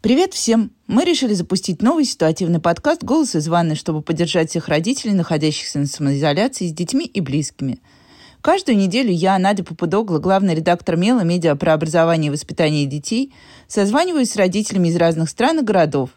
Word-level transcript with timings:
Привет 0.00 0.32
всем! 0.32 0.70
Мы 0.86 1.04
решили 1.04 1.34
запустить 1.34 1.82
новый 1.82 2.04
ситуативный 2.04 2.60
подкаст 2.60 3.02
«Голос 3.02 3.34
из 3.34 3.48
ванны», 3.48 3.74
чтобы 3.74 4.00
поддержать 4.00 4.48
всех 4.48 4.68
родителей, 4.68 5.12
находящихся 5.12 5.80
на 5.80 5.86
самоизоляции 5.86 6.68
с 6.68 6.72
детьми 6.72 7.04
и 7.04 7.20
близкими. 7.20 7.80
Каждую 8.40 8.78
неделю 8.78 9.10
я, 9.10 9.36
Надя 9.40 9.64
Попудогла, 9.64 10.20
главный 10.20 10.54
редактор 10.54 10.96
МЕЛа, 10.96 11.22
медиа 11.22 11.56
про 11.56 11.74
образование 11.74 12.28
и 12.28 12.30
воспитание 12.30 12.86
детей, 12.86 13.34
созваниваюсь 13.66 14.30
с 14.30 14.36
родителями 14.36 14.86
из 14.86 14.96
разных 14.96 15.28
стран 15.30 15.58
и 15.58 15.62
городов. 15.62 16.10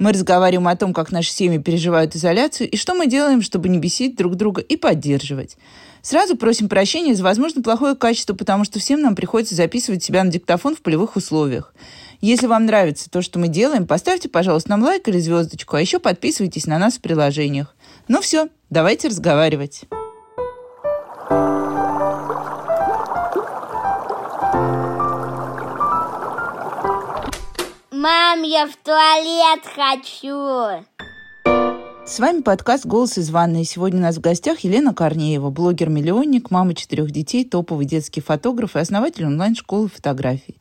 Мы 0.00 0.12
разговариваем 0.12 0.66
о 0.66 0.74
том, 0.74 0.92
как 0.92 1.12
наши 1.12 1.30
семьи 1.30 1.58
переживают 1.58 2.16
изоляцию 2.16 2.68
и 2.68 2.76
что 2.76 2.94
мы 2.94 3.06
делаем, 3.06 3.40
чтобы 3.40 3.68
не 3.68 3.78
бесить 3.78 4.16
друг 4.16 4.34
друга 4.34 4.60
и 4.60 4.76
поддерживать. 4.76 5.56
Сразу 6.02 6.36
просим 6.36 6.68
прощения 6.68 7.14
за, 7.14 7.22
возможно, 7.22 7.62
плохое 7.62 7.94
качество, 7.94 8.34
потому 8.34 8.64
что 8.64 8.80
всем 8.80 9.00
нам 9.00 9.14
приходится 9.14 9.54
записывать 9.54 10.02
себя 10.02 10.24
на 10.24 10.32
диктофон 10.32 10.74
в 10.74 10.82
полевых 10.82 11.14
условиях. 11.14 11.72
Если 12.20 12.48
вам 12.48 12.66
нравится 12.66 13.08
то, 13.08 13.22
что 13.22 13.38
мы 13.38 13.46
делаем, 13.46 13.86
поставьте, 13.86 14.28
пожалуйста, 14.28 14.70
нам 14.70 14.82
лайк 14.82 15.06
или 15.06 15.20
звездочку, 15.20 15.76
а 15.76 15.80
еще 15.80 16.00
подписывайтесь 16.00 16.66
на 16.66 16.76
нас 16.76 16.94
в 16.94 17.00
приложениях. 17.00 17.76
Ну 18.08 18.20
все, 18.20 18.48
давайте 18.70 19.06
разговаривать. 19.06 19.82
Мам, 27.92 28.42
я 28.42 28.66
в 28.66 28.74
туалет 28.82 29.62
хочу. 29.76 30.84
С 32.04 32.18
вами 32.18 32.40
подкаст 32.40 32.84
«Голос 32.84 33.16
из 33.16 33.30
ванной». 33.30 33.64
Сегодня 33.64 34.00
у 34.00 34.02
нас 34.02 34.16
в 34.16 34.20
гостях 34.20 34.58
Елена 34.60 34.92
Корнеева, 34.92 35.50
блогер-миллионник, 35.50 36.50
мама 36.50 36.74
четырех 36.74 37.12
детей, 37.12 37.44
топовый 37.44 37.86
детский 37.86 38.22
фотограф 38.22 38.74
и 38.74 38.80
основатель 38.80 39.24
онлайн-школы 39.24 39.88
фотографий. 39.88 40.56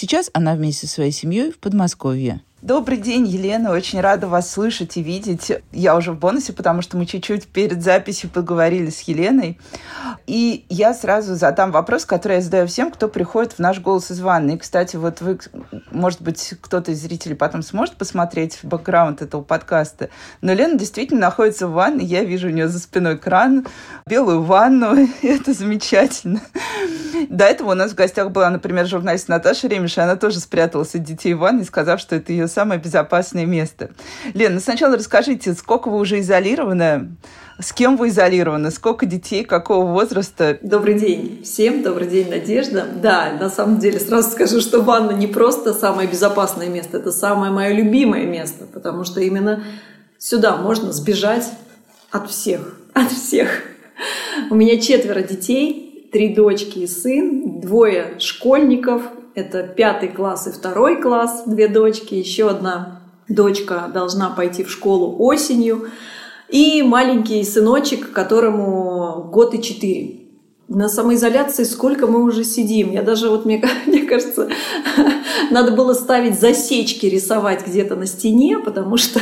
Сейчас 0.00 0.30
она 0.32 0.54
вместе 0.54 0.86
со 0.86 0.94
своей 0.94 1.10
семьей 1.10 1.50
в 1.50 1.58
Подмосковье. 1.58 2.40
Добрый 2.60 2.98
день, 2.98 3.24
Елена. 3.24 3.70
Очень 3.70 4.00
рада 4.00 4.26
вас 4.26 4.50
слышать 4.50 4.96
и 4.96 5.02
видеть. 5.02 5.52
Я 5.70 5.94
уже 5.94 6.10
в 6.10 6.18
бонусе, 6.18 6.52
потому 6.52 6.82
что 6.82 6.96
мы 6.96 7.06
чуть-чуть 7.06 7.46
перед 7.46 7.84
записью 7.84 8.30
поговорили 8.30 8.90
с 8.90 9.02
Еленой. 9.02 9.60
И 10.26 10.66
я 10.68 10.92
сразу 10.92 11.36
задам 11.36 11.70
вопрос, 11.70 12.04
который 12.04 12.38
я 12.38 12.42
задаю 12.42 12.66
всем, 12.66 12.90
кто 12.90 13.06
приходит 13.06 13.52
в 13.52 13.58
наш 13.60 13.78
голос 13.78 14.10
из 14.10 14.18
ванны. 14.20 14.56
И, 14.56 14.58
кстати, 14.58 14.96
вот 14.96 15.20
вы, 15.20 15.38
может 15.92 16.20
быть, 16.20 16.54
кто-то 16.60 16.90
из 16.90 17.00
зрителей 17.00 17.36
потом 17.36 17.62
сможет 17.62 17.94
посмотреть 17.94 18.58
бэкграунд 18.64 19.22
этого 19.22 19.42
подкаста. 19.42 20.10
Но 20.40 20.52
Лена 20.52 20.76
действительно 20.76 21.20
находится 21.20 21.68
в 21.68 21.74
ванной. 21.74 22.04
Я 22.04 22.24
вижу 22.24 22.48
у 22.48 22.50
нее 22.50 22.66
за 22.66 22.80
спиной 22.80 23.18
кран, 23.18 23.68
белую 24.04 24.42
ванну. 24.42 25.08
Это 25.22 25.52
замечательно. 25.52 26.40
До 27.28 27.44
этого 27.44 27.70
у 27.70 27.74
нас 27.74 27.92
в 27.92 27.94
гостях 27.94 28.32
была, 28.32 28.50
например, 28.50 28.86
журналист 28.86 29.28
Наташа 29.28 29.68
Ремеш, 29.68 29.96
и 29.96 30.00
она 30.00 30.16
тоже 30.16 30.40
спряталась 30.40 30.94
от 30.96 31.04
детей 31.04 31.34
в 31.34 31.38
ванной, 31.38 31.64
сказав, 31.64 32.00
что 32.00 32.16
это 32.16 32.32
ее 32.32 32.47
самое 32.48 32.80
безопасное 32.80 33.46
место. 33.46 33.90
Лена, 34.34 34.56
ну 34.56 34.60
сначала 34.60 34.96
расскажите, 34.96 35.54
сколько 35.54 35.88
вы 35.88 35.98
уже 35.98 36.20
изолированы, 36.20 37.10
с 37.60 37.72
кем 37.72 37.96
вы 37.96 38.08
изолированы, 38.08 38.70
сколько 38.70 39.06
детей, 39.06 39.44
какого 39.44 39.86
возраста? 39.92 40.58
Добрый 40.62 40.98
день 40.98 41.42
всем, 41.42 41.82
добрый 41.82 42.08
день, 42.08 42.30
Надежда. 42.30 42.86
Да, 43.02 43.32
на 43.38 43.50
самом 43.50 43.78
деле 43.78 43.98
сразу 43.98 44.30
скажу, 44.30 44.60
что 44.60 44.80
ванна 44.80 45.12
не 45.12 45.26
просто 45.26 45.74
самое 45.74 46.08
безопасное 46.08 46.68
место, 46.68 46.98
это 46.98 47.10
самое 47.10 47.50
мое 47.50 47.72
любимое 47.72 48.26
место, 48.26 48.64
потому 48.72 49.04
что 49.04 49.20
именно 49.20 49.64
сюда 50.18 50.56
можно 50.56 50.92
сбежать 50.92 51.50
от 52.10 52.30
всех, 52.30 52.78
от 52.94 53.10
всех. 53.10 53.62
У 54.50 54.54
меня 54.54 54.80
четверо 54.80 55.22
детей, 55.22 55.87
три 56.12 56.34
дочки 56.34 56.80
и 56.80 56.86
сын, 56.86 57.60
двое 57.60 58.16
школьников, 58.18 59.02
это 59.34 59.62
пятый 59.62 60.08
класс 60.08 60.46
и 60.46 60.50
второй 60.50 61.00
класс, 61.00 61.44
две 61.46 61.68
дочки, 61.68 62.14
еще 62.14 62.50
одна 62.50 63.02
дочка 63.28 63.90
должна 63.92 64.30
пойти 64.30 64.64
в 64.64 64.70
школу 64.70 65.16
осенью. 65.18 65.88
И 66.48 66.82
маленький 66.82 67.44
сыночек, 67.44 68.12
которому 68.12 69.28
год 69.30 69.54
и 69.54 69.62
четыре. 69.62 70.27
На 70.68 70.90
самоизоляции 70.90 71.64
сколько 71.64 72.06
мы 72.06 72.22
уже 72.22 72.44
сидим. 72.44 72.92
Я 72.92 73.02
даже, 73.02 73.30
вот 73.30 73.46
мне, 73.46 73.62
мне 73.86 74.02
кажется, 74.02 74.48
надо 75.50 75.72
было 75.72 75.94
ставить 75.94 76.38
засечки, 76.38 77.06
рисовать 77.06 77.66
где-то 77.66 77.96
на 77.96 78.04
стене, 78.04 78.58
потому 78.58 78.98
что 78.98 79.18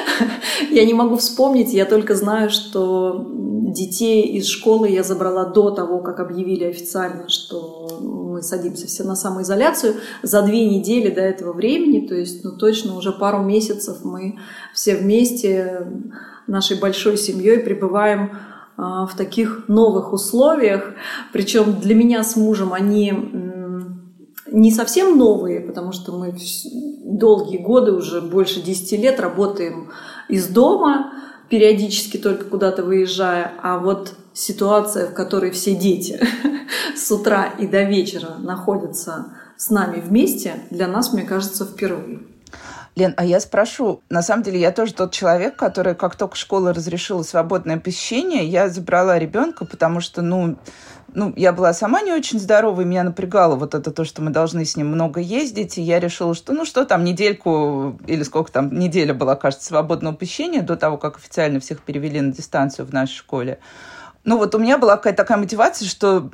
я 0.70 0.86
не 0.86 0.94
могу 0.94 1.16
вспомнить, 1.16 1.74
я 1.74 1.84
только 1.84 2.14
знаю, 2.14 2.48
что 2.48 3.26
детей 3.30 4.22
из 4.22 4.46
школы 4.46 4.88
я 4.88 5.02
забрала 5.02 5.44
до 5.44 5.70
того, 5.70 6.00
как 6.00 6.18
объявили 6.18 6.64
официально, 6.64 7.28
что 7.28 7.98
мы 8.00 8.42
садимся 8.42 8.86
все 8.86 9.04
на 9.04 9.16
самоизоляцию. 9.16 9.96
За 10.22 10.40
две 10.40 10.64
недели 10.64 11.10
до 11.10 11.20
этого 11.20 11.52
времени, 11.52 12.06
то 12.06 12.14
есть 12.14 12.42
ну, 12.42 12.52
точно 12.52 12.96
уже 12.96 13.12
пару 13.12 13.42
месяцев 13.42 13.98
мы 14.02 14.38
все 14.72 14.96
вместе 14.96 15.86
нашей 16.46 16.78
большой 16.78 17.18
семьей 17.18 17.58
пребываем 17.58 18.30
в 18.80 19.10
таких 19.16 19.64
новых 19.68 20.12
условиях. 20.12 20.94
Причем 21.32 21.80
для 21.80 21.94
меня 21.94 22.24
с 22.24 22.36
мужем 22.36 22.72
они 22.72 23.12
не 24.50 24.70
совсем 24.70 25.18
новые, 25.18 25.60
потому 25.60 25.92
что 25.92 26.12
мы 26.12 26.34
долгие 27.04 27.58
годы, 27.58 27.92
уже 27.92 28.20
больше 28.20 28.62
10 28.62 28.92
лет 29.00 29.20
работаем 29.20 29.90
из 30.28 30.48
дома, 30.48 31.12
периодически 31.48 32.16
только 32.16 32.44
куда-то 32.44 32.82
выезжая, 32.82 33.52
а 33.62 33.78
вот 33.78 34.14
ситуация, 34.32 35.08
в 35.08 35.14
которой 35.14 35.50
все 35.50 35.74
дети 35.74 36.20
с 36.96 37.10
утра 37.10 37.46
и 37.58 37.66
до 37.66 37.82
вечера 37.82 38.36
находятся 38.38 39.34
с 39.56 39.70
нами 39.70 40.00
вместе, 40.00 40.62
для 40.70 40.86
нас, 40.86 41.12
мне 41.12 41.22
кажется, 41.22 41.66
впервые. 41.66 42.20
Лен, 42.96 43.14
а 43.16 43.24
я 43.24 43.40
спрошу, 43.40 44.02
на 44.10 44.20
самом 44.20 44.42
деле 44.42 44.60
я 44.60 44.72
тоже 44.72 44.94
тот 44.94 45.12
человек, 45.12 45.56
который, 45.56 45.94
как 45.94 46.16
только 46.16 46.36
школа 46.36 46.74
разрешила 46.74 47.22
свободное 47.22 47.78
посещение, 47.78 48.44
я 48.44 48.68
забрала 48.68 49.18
ребенка, 49.18 49.64
потому 49.64 50.00
что, 50.00 50.22
ну, 50.22 50.56
ну, 51.14 51.32
я 51.36 51.52
была 51.52 51.72
сама 51.72 52.02
не 52.02 52.12
очень 52.12 52.38
здорова, 52.38 52.80
и 52.80 52.84
меня 52.84 53.04
напрягало 53.04 53.56
вот 53.56 53.74
это 53.74 53.90
то, 53.90 54.04
что 54.04 54.22
мы 54.22 54.30
должны 54.30 54.64
с 54.64 54.76
ним 54.76 54.88
много 54.88 55.20
ездить, 55.20 55.78
и 55.78 55.82
я 55.82 56.00
решила, 56.00 56.34
что, 56.34 56.52
ну, 56.52 56.64
что 56.64 56.84
там, 56.84 57.04
недельку, 57.04 57.98
или 58.06 58.22
сколько 58.22 58.50
там, 58.50 58.76
неделя 58.76 59.14
была, 59.14 59.36
кажется, 59.36 59.66
свободного 59.66 60.14
посещения 60.14 60.62
до 60.62 60.76
того, 60.76 60.98
как 60.98 61.16
официально 61.16 61.60
всех 61.60 61.80
перевели 61.80 62.20
на 62.20 62.32
дистанцию 62.32 62.86
в 62.86 62.92
нашей 62.92 63.16
школе. 63.16 63.58
Ну, 64.24 64.36
вот 64.36 64.54
у 64.54 64.58
меня 64.58 64.78
была 64.78 64.96
какая-то 64.96 65.18
такая 65.18 65.38
мотивация, 65.38 65.88
что 65.88 66.30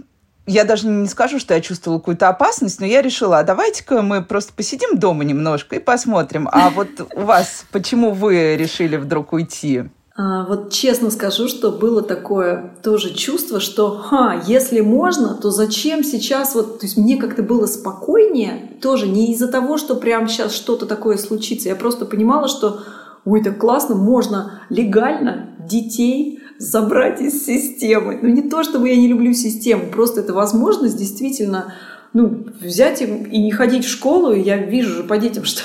я 0.47 0.65
даже 0.65 0.87
не 0.87 1.09
скажу, 1.09 1.39
что 1.39 1.55
я 1.55 1.61
чувствовала 1.61 1.99
какую-то 1.99 2.29
опасность, 2.29 2.81
но 2.81 2.87
я 2.87 3.03
решила, 3.03 3.41
а 3.41 3.45
давайте-ка 3.45 4.03
мы 4.03 4.23
просто 4.23 4.53
посидим 4.55 4.99
дома 4.99 5.25
немножко 5.25 5.77
и 5.77 5.81
посмотрим. 5.81 6.49
А 6.53 6.71
вот 6.75 6.89
у 7.15 7.21
вас, 7.21 7.65
почему 7.73 8.13
вы 8.13 8.57
решили 8.57 8.97
вдруг 8.97 9.33
уйти? 9.33 9.85
А, 10.19 10.47
вот 10.47 10.73
честно 10.73 11.11
скажу, 11.11 11.47
что 11.47 11.71
было 11.71 12.01
такое 12.01 12.73
тоже 12.83 13.13
чувство, 13.13 13.61
что 13.61 13.99
ха, 13.99 14.43
если 14.47 14.81
можно, 14.81 15.35
то 15.35 15.51
зачем 15.51 16.03
сейчас 16.03 16.55
вот, 16.55 16.81
то 16.81 16.87
есть 16.87 16.97
мне 16.97 17.19
как-то 17.19 17.43
было 17.43 17.67
спокойнее, 17.67 18.79
тоже 18.81 19.09
не 19.09 19.33
из-за 19.33 19.49
того, 19.49 19.77
что 19.77 19.95
прямо 19.95 20.27
сейчас 20.29 20.55
что-то 20.55 20.87
такое 20.87 21.19
случится, 21.19 21.69
я 21.69 21.77
просто 21.77 22.07
понимала, 22.07 22.49
что 22.49 22.81
ой, 23.27 23.43
так 23.43 23.59
классно, 23.59 23.95
можно 23.95 24.63
легально 24.71 25.51
детей 25.59 26.41
забрать 26.59 27.21
из 27.21 27.45
системы. 27.45 28.19
Ну 28.21 28.29
не 28.29 28.43
то, 28.43 28.63
чтобы 28.63 28.89
я 28.89 28.97
не 28.97 29.09
люблю 29.09 29.33
систему, 29.33 29.85
просто 29.91 30.21
это 30.21 30.33
возможность 30.33 30.97
действительно 30.97 31.75
ну, 32.17 32.47
взять 32.63 33.03
им 33.03 33.25
и 33.25 33.39
не 33.39 33.51
ходить 33.51 33.85
в 33.85 33.91
школу, 33.91 34.33
и 34.33 34.41
я 34.41 34.57
вижу 34.57 34.95
же 34.95 35.05
по 35.05 35.19
детям, 35.19 35.45
что, 35.45 35.63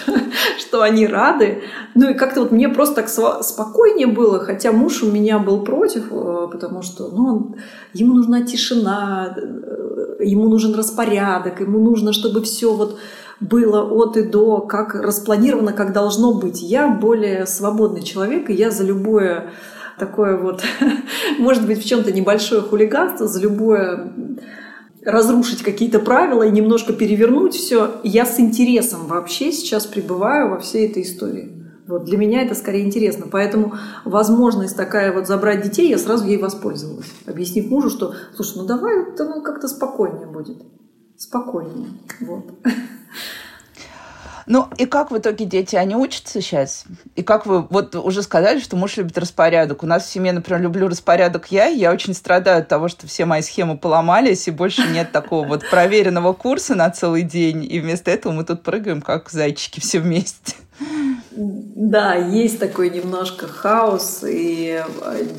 что 0.59 0.81
они 0.81 1.07
рады. 1.07 1.61
Ну 1.95 2.09
и 2.09 2.13
как-то 2.13 2.41
вот 2.41 2.51
мне 2.51 2.67
просто 2.67 3.03
так 3.03 3.09
спокойнее 3.43 4.07
было, 4.07 4.39
хотя 4.39 4.73
муж 4.73 5.01
у 5.01 5.09
меня 5.09 5.39
был 5.39 5.63
против, 5.63 6.11
э, 6.11 6.47
потому 6.51 6.81
что 6.81 7.07
ну, 7.07 7.25
он, 7.25 7.55
ему 7.93 8.15
нужна 8.15 8.41
тишина, 8.41 9.33
э, 9.37 10.23
ему 10.25 10.49
нужен 10.49 10.75
распорядок, 10.75 11.61
ему 11.61 11.79
нужно, 11.79 12.11
чтобы 12.11 12.41
все 12.41 12.73
вот 12.73 12.99
было 13.39 13.83
от 13.83 14.17
и 14.17 14.23
до, 14.23 14.59
как 14.59 14.95
распланировано, 14.95 15.71
как 15.71 15.93
должно 15.93 16.33
быть. 16.33 16.61
Я 16.61 16.89
более 16.89 17.45
свободный 17.45 18.03
человек, 18.03 18.49
и 18.49 18.53
я 18.53 18.71
за 18.71 18.83
любое 18.83 19.51
такое 19.97 20.37
вот, 20.37 20.63
может 21.39 21.65
быть, 21.65 21.83
в 21.83 21.87
чем-то 21.87 22.11
небольшое 22.11 22.61
хулиганство, 22.61 23.27
за 23.27 23.41
любое 23.41 24.13
разрушить 25.03 25.63
какие-то 25.63 25.99
правила 25.99 26.43
и 26.43 26.51
немножко 26.51 26.93
перевернуть 26.93 27.55
все. 27.55 27.99
Я 28.03 28.25
с 28.25 28.39
интересом 28.39 29.07
вообще 29.07 29.51
сейчас 29.51 29.87
пребываю 29.87 30.49
во 30.49 30.59
всей 30.59 30.89
этой 30.89 31.03
истории. 31.03 31.57
Вот 31.87 32.05
для 32.05 32.17
меня 32.17 32.43
это 32.43 32.55
скорее 32.55 32.85
интересно. 32.85 33.25
Поэтому 33.29 33.75
возможность 34.05 34.77
такая 34.77 35.11
вот 35.13 35.27
забрать 35.27 35.63
детей, 35.63 35.89
я 35.89 35.97
сразу 35.97 36.25
ей 36.25 36.37
воспользовалась, 36.37 37.11
объяснив 37.25 37.69
мужу, 37.69 37.89
что, 37.89 38.13
слушай, 38.35 38.57
ну 38.57 38.65
давай, 38.65 39.05
ну 39.17 39.41
как-то 39.41 39.67
спокойнее 39.67 40.27
будет. 40.27 40.57
Спокойнее. 41.17 41.89
Вот. 42.21 42.45
Ну, 44.45 44.67
и 44.77 44.85
как 44.85 45.11
в 45.11 45.17
итоге 45.17 45.45
дети, 45.45 45.75
они 45.75 45.95
учатся 45.95 46.41
сейчас? 46.41 46.85
И 47.15 47.23
как 47.23 47.45
вы, 47.45 47.61
вот 47.61 47.95
уже 47.95 48.23
сказали, 48.23 48.59
что 48.59 48.75
муж 48.75 48.97
любит 48.97 49.17
распорядок. 49.17 49.83
У 49.83 49.87
нас 49.87 50.05
в 50.05 50.09
семье, 50.09 50.31
например, 50.31 50.61
люблю 50.61 50.87
распорядок 50.87 51.51
я, 51.51 51.67
и 51.67 51.77
я 51.77 51.91
очень 51.91 52.13
страдаю 52.13 52.59
от 52.59 52.67
того, 52.67 52.87
что 52.87 53.07
все 53.07 53.25
мои 53.25 53.41
схемы 53.41 53.77
поломались, 53.77 54.47
и 54.47 54.51
больше 54.51 54.87
нет 54.87 55.11
такого 55.11 55.47
вот 55.47 55.69
проверенного 55.69 56.33
курса 56.33 56.75
на 56.75 56.89
целый 56.89 57.23
день, 57.23 57.63
и 57.63 57.79
вместо 57.79 58.11
этого 58.11 58.33
мы 58.33 58.43
тут 58.43 58.63
прыгаем, 58.63 59.01
как 59.01 59.29
зайчики 59.29 59.79
все 59.79 59.99
вместе. 59.99 60.55
Да, 61.33 62.15
есть 62.15 62.59
такой 62.59 62.89
немножко 62.89 63.47
хаос, 63.47 64.23
и 64.27 64.83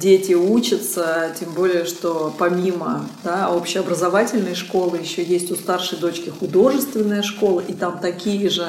дети 0.01 0.33
учатся, 0.33 1.35
тем 1.39 1.51
более, 1.53 1.85
что 1.85 2.35
помимо 2.39 3.07
да, 3.23 3.51
общеобразовательной 3.51 4.55
школы 4.55 4.99
еще 4.99 5.23
есть 5.23 5.51
у 5.51 5.55
старшей 5.55 5.99
дочки 5.99 6.31
художественная 6.31 7.23
школа, 7.23 7.61
и 7.61 7.75
там 7.75 7.99
такие 7.99 8.49
же 8.49 8.69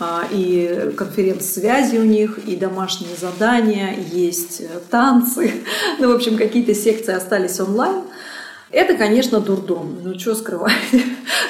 а, 0.00 0.24
и 0.30 0.92
конференц-связи 0.96 1.98
у 1.98 2.04
них, 2.04 2.38
и 2.46 2.56
домашние 2.56 3.14
задания, 3.14 3.94
есть 4.12 4.62
э, 4.62 4.66
танцы. 4.90 5.52
Ну, 5.98 6.12
в 6.12 6.16
общем, 6.16 6.36
какие-то 6.36 6.74
секции 6.74 7.14
остались 7.14 7.60
онлайн. 7.60 8.02
Это, 8.72 8.94
конечно, 8.94 9.38
дурдом. 9.38 9.98
Ну, 10.02 10.18
что 10.18 10.34
скрывать? 10.34 10.72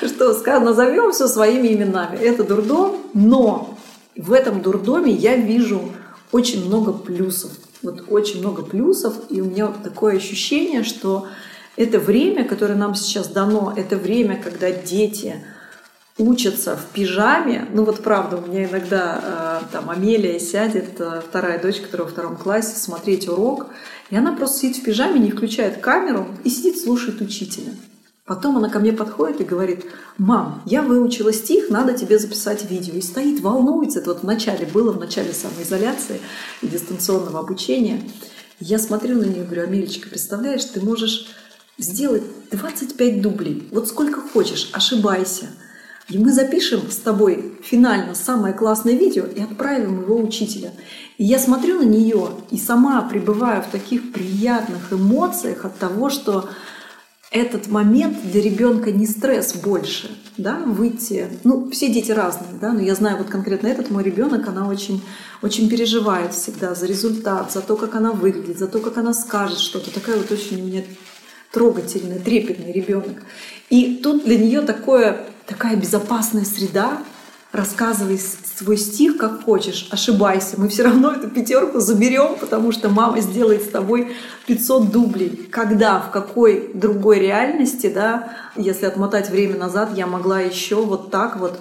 Что 0.03 0.61
назовем 0.61 1.13
все 1.13 1.27
своими 1.27 1.69
именами. 1.69 2.19
Это 2.19 2.45
дурдом, 2.45 2.97
но 3.15 3.74
в 4.17 4.33
этом 4.33 4.63
дурдоме 4.63 5.13
я 5.13 5.37
вижу 5.37 5.93
очень 6.33 6.67
много 6.67 6.93
плюсов. 6.93 7.53
Вот 7.83 8.05
очень 8.09 8.41
много 8.41 8.63
плюсов, 8.63 9.15
и 9.29 9.41
у 9.41 9.45
меня 9.45 9.69
такое 9.69 10.17
ощущение, 10.17 10.85
что 10.85 11.27
это 11.77 11.99
время, 11.99 12.45
которое 12.45 12.77
нам 12.77 12.95
сейчас 12.95 13.29
дано, 13.29 13.75
это 13.77 13.97
время, 13.97 14.41
когда 14.43 14.71
дети 14.71 15.45
учатся 16.17 16.77
в 16.77 16.87
пижаме. 16.93 17.67
Ну 17.73 17.85
вот 17.85 18.03
правда, 18.03 18.37
у 18.37 18.47
меня 18.47 18.65
иногда 18.65 19.61
э, 19.63 19.73
там 19.73 19.91
Амелия 19.91 20.39
сядет, 20.39 21.01
э, 21.01 21.23
вторая 21.29 21.61
дочь, 21.61 21.81
которая 21.81 22.07
во 22.07 22.13
втором 22.13 22.37
классе, 22.37 22.77
смотреть 22.77 23.29
урок, 23.29 23.67
и 24.11 24.17
она 24.17 24.33
просто 24.33 24.61
сидит 24.61 24.77
в 24.79 24.85
пижаме, 24.85 25.19
не 25.19 25.33
включает 25.33 25.79
камеру 25.79 26.29
и 26.45 26.51
сидит, 26.51 26.79
слушает 26.79 27.21
учителя. 27.21 27.73
Потом 28.27 28.57
она 28.57 28.71
ко 28.71 28.79
мне 28.79 28.93
подходит 28.93 29.43
и 29.43 29.45
говорит, 29.45 29.85
мам, 30.17 30.63
я 30.65 30.81
выучила 30.81 31.31
стих, 31.31 31.69
надо 31.69 31.93
тебе 31.93 32.19
записать 32.19 32.69
видео. 32.71 32.95
И 32.95 33.03
стоит, 33.03 33.41
волнуется. 33.41 33.99
Это 33.99 34.15
вот 34.15 34.23
в 34.23 34.25
начале 34.25 34.65
было, 34.65 34.93
в 34.93 34.99
начале 34.99 35.35
самоизоляции 35.35 36.21
и 36.63 36.67
дистанционного 36.67 37.41
обучения. 37.41 38.01
Я 38.61 38.79
смотрю 38.79 39.19
на 39.19 39.25
нее 39.25 39.43
и 39.43 39.47
говорю, 39.47 39.65
Амелечка, 39.65 40.09
представляешь, 40.09 40.65
ты 40.65 40.81
можешь 40.81 41.27
сделать 41.77 42.23
25 42.51 43.21
дублей. 43.21 43.69
Вот 43.71 43.89
сколько 43.89 44.23
хочешь, 44.23 44.71
ошибайся. 44.73 45.47
И 46.09 46.17
мы 46.17 46.33
запишем 46.33 46.91
с 46.91 46.97
тобой 46.97 47.59
финально 47.63 48.15
самое 48.15 48.55
классное 48.55 48.95
видео 48.95 49.25
и 49.27 49.43
отправим 49.43 50.01
его 50.01 50.17
учителя. 50.17 50.73
И 51.19 51.25
я 51.25 51.39
смотрю 51.39 51.81
на 51.81 51.85
нее 51.85 52.29
и 52.51 52.57
сама 52.57 53.03
пребываю 53.03 53.63
в 53.63 53.71
таких 53.71 54.13
приятных 54.13 54.93
эмоциях 54.93 55.67
от 55.67 55.79
того, 55.79 56.09
что 56.09 56.49
этот 57.35 57.67
момент 57.67 58.17
для 58.31 58.41
ребенка 58.41 58.93
не 58.93 59.09
стресс 59.09 59.55
больше, 59.55 60.17
да, 60.37 60.57
выйти. 60.65 61.29
Ну, 61.43 61.69
все 61.69 61.93
дети 61.93 62.13
разные, 62.13 62.55
да, 62.61 62.73
но 62.73 62.81
я 62.81 62.95
знаю 62.95 63.19
вот 63.19 63.27
конкретно 63.27 63.67
этот 63.67 63.91
мой 63.91 64.05
ребенок, 64.05 64.47
она 64.47 64.69
очень, 64.69 65.03
очень 65.43 65.69
переживает 65.69 66.33
всегда 66.33 66.77
за 66.77 66.87
результат, 66.87 67.51
за 67.51 67.61
то, 67.61 67.75
как 67.75 67.97
она 67.97 68.13
выглядит, 68.13 68.61
за 68.61 68.69
то, 68.69 68.79
как 68.79 68.99
она 68.99 69.13
скажет 69.13 69.59
что-то. 69.59 69.93
Такая 69.93 70.17
вот 70.17 70.31
очень 70.31 70.63
у 70.63 70.65
меня 70.65 70.85
трогательная, 71.51 72.21
трепетный 72.21 72.71
ребенок. 72.71 73.25
И 73.69 73.97
тут 73.97 74.25
для 74.25 74.39
нее 74.39 74.61
такое, 74.61 75.27
такая 75.45 75.75
безопасная 75.75 76.45
среда, 76.45 77.03
рассказывай 77.55 78.21
свой 78.59 78.77
стих 78.77 79.17
как 79.17 79.45
хочешь, 79.45 79.89
ошибайся, 79.91 80.57
мы 80.59 80.69
все 80.69 80.83
равно 80.83 81.13
эту 81.13 81.31
пятерку 81.31 81.79
заберем, 81.79 82.37
потому 82.39 82.73
что 82.73 82.89
мама 82.89 83.21
сделает 83.21 83.63
с 83.63 83.69
тобой 83.69 84.17
500 84.47 84.91
дублей. 84.91 85.49
Когда, 85.51 86.01
в 86.01 86.11
какой 86.11 86.73
другой 86.75 87.21
реальности, 87.21 87.91
да, 87.95 88.33
если 88.57 88.87
отмотать 88.87 89.31
время 89.31 89.57
назад, 89.57 89.91
я 89.97 90.07
могла 90.07 90.41
еще 90.41 90.85
вот 90.85 91.11
так 91.11 91.37
вот 91.37 91.61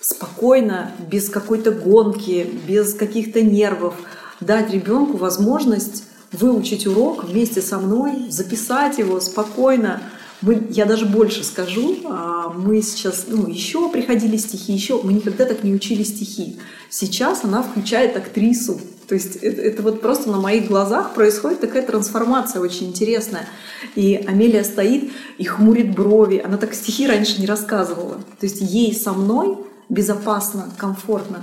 спокойно, 0.00 0.92
без 1.10 1.28
какой-то 1.28 1.72
гонки, 1.72 2.50
без 2.66 2.94
каких-то 2.94 3.42
нервов 3.42 3.94
дать 4.40 4.70
ребенку 4.70 5.18
возможность 5.18 6.04
выучить 6.32 6.86
урок 6.86 7.24
вместе 7.24 7.60
со 7.60 7.78
мной, 7.78 8.26
записать 8.30 8.98
его 8.98 9.20
спокойно, 9.20 10.00
мы, 10.40 10.68
я 10.70 10.84
даже 10.84 11.06
больше 11.06 11.42
скажу, 11.42 11.96
а, 12.04 12.48
мы 12.50 12.80
сейчас, 12.82 13.24
ну, 13.28 13.48
еще 13.48 13.88
приходили 13.90 14.36
стихи, 14.36 14.72
еще, 14.72 15.00
мы 15.02 15.12
никогда 15.12 15.44
так 15.44 15.64
не 15.64 15.74
учили 15.74 16.02
стихи. 16.04 16.58
Сейчас 16.90 17.44
она 17.44 17.62
включает 17.62 18.16
актрису. 18.16 18.80
То 19.08 19.14
есть 19.14 19.36
это, 19.36 19.60
это 19.62 19.82
вот 19.82 20.00
просто 20.00 20.30
на 20.30 20.38
моих 20.38 20.68
глазах 20.68 21.14
происходит 21.14 21.60
такая 21.60 21.82
трансформация 21.82 22.60
очень 22.60 22.88
интересная. 22.88 23.48
И 23.96 24.14
Амелия 24.14 24.64
стоит 24.64 25.10
и 25.38 25.44
хмурит 25.44 25.94
брови. 25.94 26.42
Она 26.44 26.56
так 26.56 26.74
стихи 26.74 27.08
раньше 27.08 27.40
не 27.40 27.46
рассказывала. 27.46 28.16
То 28.38 28.46
есть 28.46 28.60
ей 28.60 28.94
со 28.94 29.12
мной 29.12 29.58
безопасно, 29.88 30.70
комфортно. 30.76 31.42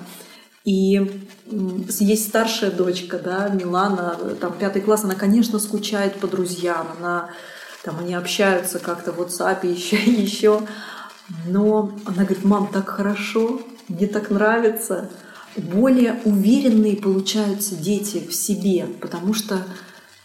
И 0.64 1.28
есть 2.00 2.28
старшая 2.28 2.72
дочка, 2.72 3.20
да, 3.20 3.50
Милана, 3.50 4.18
там 4.40 4.54
пятый 4.58 4.82
класс, 4.82 5.04
она, 5.04 5.14
конечно, 5.14 5.60
скучает 5.60 6.16
по 6.16 6.28
друзьям, 6.28 6.88
она 7.00 7.30
там 7.86 8.00
они 8.00 8.16
общаются 8.16 8.80
как-то 8.80 9.12
в 9.12 9.22
WhatsApp, 9.22 9.66
еще 9.66 9.96
и 9.98 10.22
еще. 10.22 10.62
Но 11.48 11.92
она 12.06 12.24
говорит, 12.24 12.44
мам, 12.44 12.68
так 12.68 12.90
хорошо, 12.90 13.62
мне 13.88 14.08
так 14.08 14.32
нравится. 14.32 15.10
Более 15.56 16.20
уверенные 16.26 16.98
получаются 16.98 17.76
дети 17.76 18.26
в 18.28 18.34
себе, 18.34 18.88
потому 19.00 19.34
что 19.34 19.64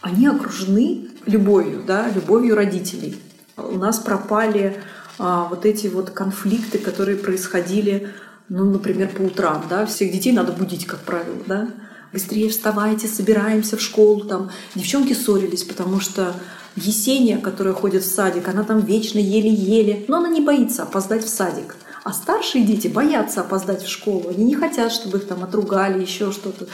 они 0.01 0.27
окружены 0.27 1.09
любовью, 1.27 1.83
да, 1.85 2.09
любовью 2.09 2.55
родителей. 2.55 3.21
У 3.55 3.77
нас 3.77 3.99
пропали 3.99 4.81
а, 5.19 5.45
вот 5.45 5.65
эти 5.65 5.87
вот 5.87 6.09
конфликты, 6.09 6.79
которые 6.79 7.17
происходили, 7.17 8.09
ну, 8.49 8.65
например, 8.65 9.09
по 9.09 9.21
утрам, 9.21 9.63
да, 9.69 9.85
всех 9.85 10.11
детей 10.11 10.33
надо 10.33 10.51
будить, 10.51 10.85
как 10.85 11.01
правило, 11.01 11.37
да, 11.45 11.69
быстрее 12.11 12.49
вставайте, 12.49 13.07
собираемся 13.07 13.77
в 13.77 13.81
школу, 13.81 14.25
там, 14.25 14.49
девчонки 14.75 15.13
ссорились, 15.13 15.63
потому 15.63 15.99
что 15.99 16.33
Есения, 16.75 17.37
которая 17.37 17.73
ходит 17.73 18.03
в 18.03 18.09
садик, 18.09 18.47
она 18.47 18.63
там 18.63 18.79
вечно 18.79 19.19
еле-еле, 19.19 20.05
но 20.07 20.17
она 20.17 20.29
не 20.29 20.41
боится 20.41 20.83
опоздать 20.83 21.25
в 21.25 21.29
садик. 21.29 21.75
А 22.03 22.13
старшие 22.13 22.63
дети 22.63 22.87
боятся 22.87 23.41
опоздать 23.41 23.83
в 23.83 23.89
школу, 23.89 24.29
они 24.29 24.45
не 24.45 24.55
хотят, 24.55 24.91
чтобы 24.91 25.17
их 25.17 25.27
там 25.27 25.43
отругали, 25.43 26.01
еще 26.01 26.31
что-то. 26.31 26.67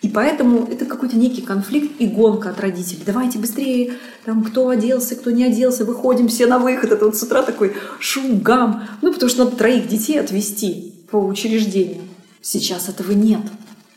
И 0.00 0.08
поэтому 0.08 0.66
это 0.66 0.84
какой-то 0.84 1.16
некий 1.16 1.42
конфликт 1.42 2.00
и 2.00 2.06
гонка 2.06 2.50
от 2.50 2.60
родителей. 2.60 3.02
Давайте 3.06 3.38
быстрее, 3.38 3.94
там, 4.24 4.42
кто 4.42 4.68
оделся, 4.68 5.14
кто 5.14 5.30
не 5.30 5.44
оделся, 5.44 5.84
выходим 5.84 6.28
все 6.28 6.46
на 6.46 6.58
выход. 6.58 6.90
Это 6.90 7.04
вот 7.04 7.16
с 7.16 7.22
утра 7.22 7.42
такой 7.42 7.76
шум, 8.00 8.40
гам. 8.40 8.88
Ну, 9.00 9.12
потому 9.12 9.30
что 9.30 9.44
надо 9.44 9.56
троих 9.56 9.88
детей 9.88 10.18
отвезти 10.18 10.94
по 11.10 11.16
учреждению. 11.18 12.02
Сейчас 12.40 12.88
этого 12.88 13.12
нет 13.12 13.42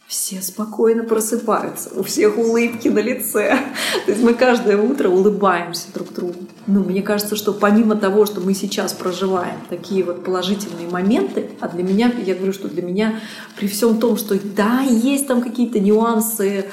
все 0.07 0.41
спокойно 0.41 1.03
просыпаются, 1.03 1.89
у 1.95 2.03
всех 2.03 2.37
улыбки 2.37 2.89
на 2.89 2.99
лице. 2.99 3.57
То 4.05 4.11
есть 4.11 4.23
мы 4.23 4.35
каждое 4.35 4.77
утро 4.77 5.09
улыбаемся 5.09 5.87
друг 5.93 6.13
другу. 6.13 6.35
Ну, 6.67 6.83
мне 6.83 7.01
кажется, 7.01 7.35
что 7.35 7.53
помимо 7.53 7.95
того, 7.95 8.25
что 8.27 8.39
мы 8.39 8.53
сейчас 8.53 8.93
проживаем 8.93 9.55
такие 9.69 10.03
вот 10.03 10.23
положительные 10.23 10.87
моменты, 10.87 11.49
а 11.59 11.69
для 11.69 11.83
меня, 11.83 12.11
я 12.23 12.35
говорю, 12.35 12.53
что 12.53 12.67
для 12.67 12.83
меня 12.83 13.19
при 13.57 13.67
всем 13.67 13.99
том, 13.99 14.17
что 14.17 14.35
да, 14.39 14.81
есть 14.81 15.27
там 15.27 15.41
какие-то 15.41 15.79
нюансы, 15.79 16.65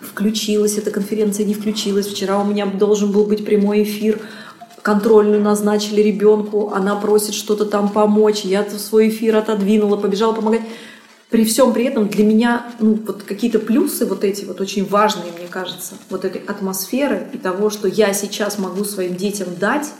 включилась 0.00 0.76
эта 0.76 0.90
конференция, 0.90 1.46
не 1.46 1.54
включилась. 1.54 2.06
Вчера 2.06 2.40
у 2.40 2.44
меня 2.44 2.66
должен 2.66 3.12
был 3.12 3.24
быть 3.24 3.44
прямой 3.44 3.84
эфир, 3.84 4.20
контрольную 4.82 5.42
назначили 5.42 6.00
ребенку, 6.00 6.72
она 6.74 6.96
просит 6.96 7.34
что-то 7.34 7.66
там 7.66 7.88
помочь, 7.88 8.40
я 8.40 8.68
свой 8.68 9.10
эфир 9.10 9.36
отодвинула, 9.36 9.96
побежала 9.96 10.32
помогать 10.32 10.62
при 11.30 11.44
всем 11.44 11.72
при 11.72 11.84
этом 11.84 12.08
для 12.08 12.24
меня 12.24 12.66
ну, 12.80 12.94
вот 13.06 13.22
какие-то 13.22 13.60
плюсы 13.60 14.04
вот 14.04 14.24
эти 14.24 14.44
вот 14.44 14.60
очень 14.60 14.84
важные, 14.84 15.32
мне 15.32 15.46
кажется, 15.48 15.94
вот 16.10 16.24
этой 16.24 16.42
атмосферы 16.42 17.28
и 17.32 17.38
того, 17.38 17.70
что 17.70 17.86
я 17.86 18.12
сейчас 18.12 18.58
могу 18.58 18.84
своим 18.84 19.14
детям 19.14 19.48
дать, 19.56 19.92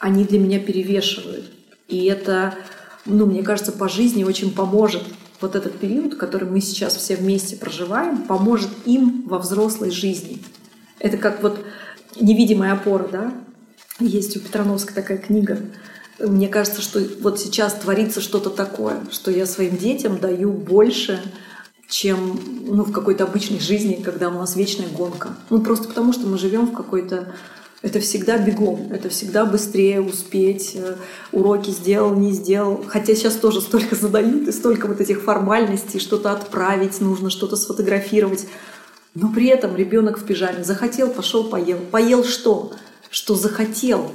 они 0.00 0.24
для 0.24 0.40
меня 0.40 0.58
перевешивают. 0.58 1.50
И 1.86 2.06
это, 2.06 2.54
ну, 3.06 3.26
мне 3.26 3.42
кажется, 3.42 3.70
по 3.70 3.88
жизни 3.88 4.24
очень 4.24 4.52
поможет 4.52 5.04
вот 5.40 5.54
этот 5.54 5.78
период, 5.78 6.16
который 6.16 6.48
мы 6.48 6.60
сейчас 6.60 6.96
все 6.96 7.14
вместе 7.14 7.56
проживаем, 7.56 8.22
поможет 8.22 8.70
им 8.84 9.24
во 9.28 9.38
взрослой 9.38 9.90
жизни. 9.90 10.42
Это 10.98 11.18
как 11.18 11.42
вот 11.42 11.64
невидимая 12.18 12.72
опора, 12.72 13.08
да? 13.10 13.34
Есть 14.00 14.36
у 14.36 14.40
Петрановской 14.40 14.94
такая 14.94 15.18
книга 15.18 15.60
мне 16.18 16.48
кажется, 16.48 16.80
что 16.80 17.00
вот 17.20 17.40
сейчас 17.40 17.74
творится 17.74 18.20
что-то 18.20 18.50
такое, 18.50 19.00
что 19.10 19.30
я 19.30 19.46
своим 19.46 19.76
детям 19.76 20.18
даю 20.18 20.52
больше, 20.52 21.20
чем 21.88 22.40
ну, 22.66 22.84
в 22.84 22.92
какой-то 22.92 23.24
обычной 23.24 23.60
жизни, 23.60 24.00
когда 24.02 24.28
у 24.28 24.34
нас 24.34 24.56
вечная 24.56 24.88
гонка. 24.88 25.34
Ну, 25.50 25.60
просто 25.60 25.88
потому 25.88 26.12
что 26.12 26.26
мы 26.26 26.38
живем 26.38 26.66
в 26.66 26.72
какой-то 26.72 27.34
Это 27.82 28.00
всегда 28.00 28.38
бегом, 28.38 28.92
это 28.92 29.10
всегда 29.10 29.44
быстрее 29.44 30.00
успеть, 30.00 30.72
э, 30.74 30.96
уроки 31.32 31.68
сделал, 31.68 32.14
не 32.14 32.32
сделал. 32.32 32.82
Хотя 32.88 33.14
сейчас 33.14 33.34
тоже 33.34 33.60
столько 33.60 33.94
задают 34.04 34.48
и 34.48 34.52
столько 34.52 34.86
вот 34.86 35.02
этих 35.02 35.20
формальностей, 35.20 36.00
что-то 36.00 36.32
отправить 36.32 37.02
нужно, 37.02 37.28
что-то 37.28 37.56
сфотографировать. 37.56 38.46
Но 39.14 39.30
при 39.30 39.48
этом 39.48 39.76
ребенок 39.76 40.18
в 40.18 40.24
пижаме 40.24 40.64
захотел, 40.64 41.10
пошел, 41.10 41.44
поел. 41.44 41.78
Поел 41.90 42.24
что? 42.24 42.72
Что 43.10 43.34
захотел. 43.34 44.10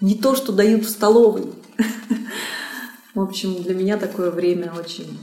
Не 0.00 0.14
то, 0.14 0.34
что 0.34 0.52
дают 0.52 0.84
в 0.84 0.88
столовой. 0.88 1.52
В 3.14 3.20
общем, 3.20 3.62
для 3.62 3.74
меня 3.74 3.96
такое 3.96 4.30
время 4.30 4.72
очень 4.72 5.18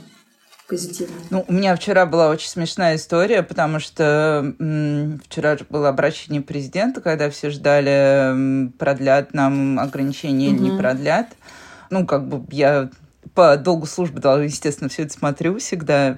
позитивное. 0.68 1.18
Ну, 1.30 1.46
у 1.48 1.54
меня 1.54 1.76
вчера 1.76 2.06
была 2.06 2.30
очень 2.30 2.50
смешная 2.50 2.98
история, 2.98 3.42
потому 3.42 3.80
что 3.80 4.54
м, 4.60 5.22
вчера 5.26 5.58
было 5.70 5.90
обращение 5.90 6.42
президента, 6.42 7.00
когда 7.02 7.30
все 7.30 7.50
ждали, 7.50 8.70
продлят 8.78 9.34
нам 9.34 9.80
ограничения 9.80 10.50
или 10.50 10.60
не 10.60 10.78
продлят. 10.78 11.28
Ну, 11.90 12.06
как 12.06 12.28
бы 12.28 12.46
я 12.54 12.90
по 13.34 13.56
долгу 13.56 13.86
службы, 13.86 14.20
естественно, 14.44 14.90
все 14.90 15.04
это 15.04 15.14
смотрю 15.14 15.58
всегда. 15.60 16.18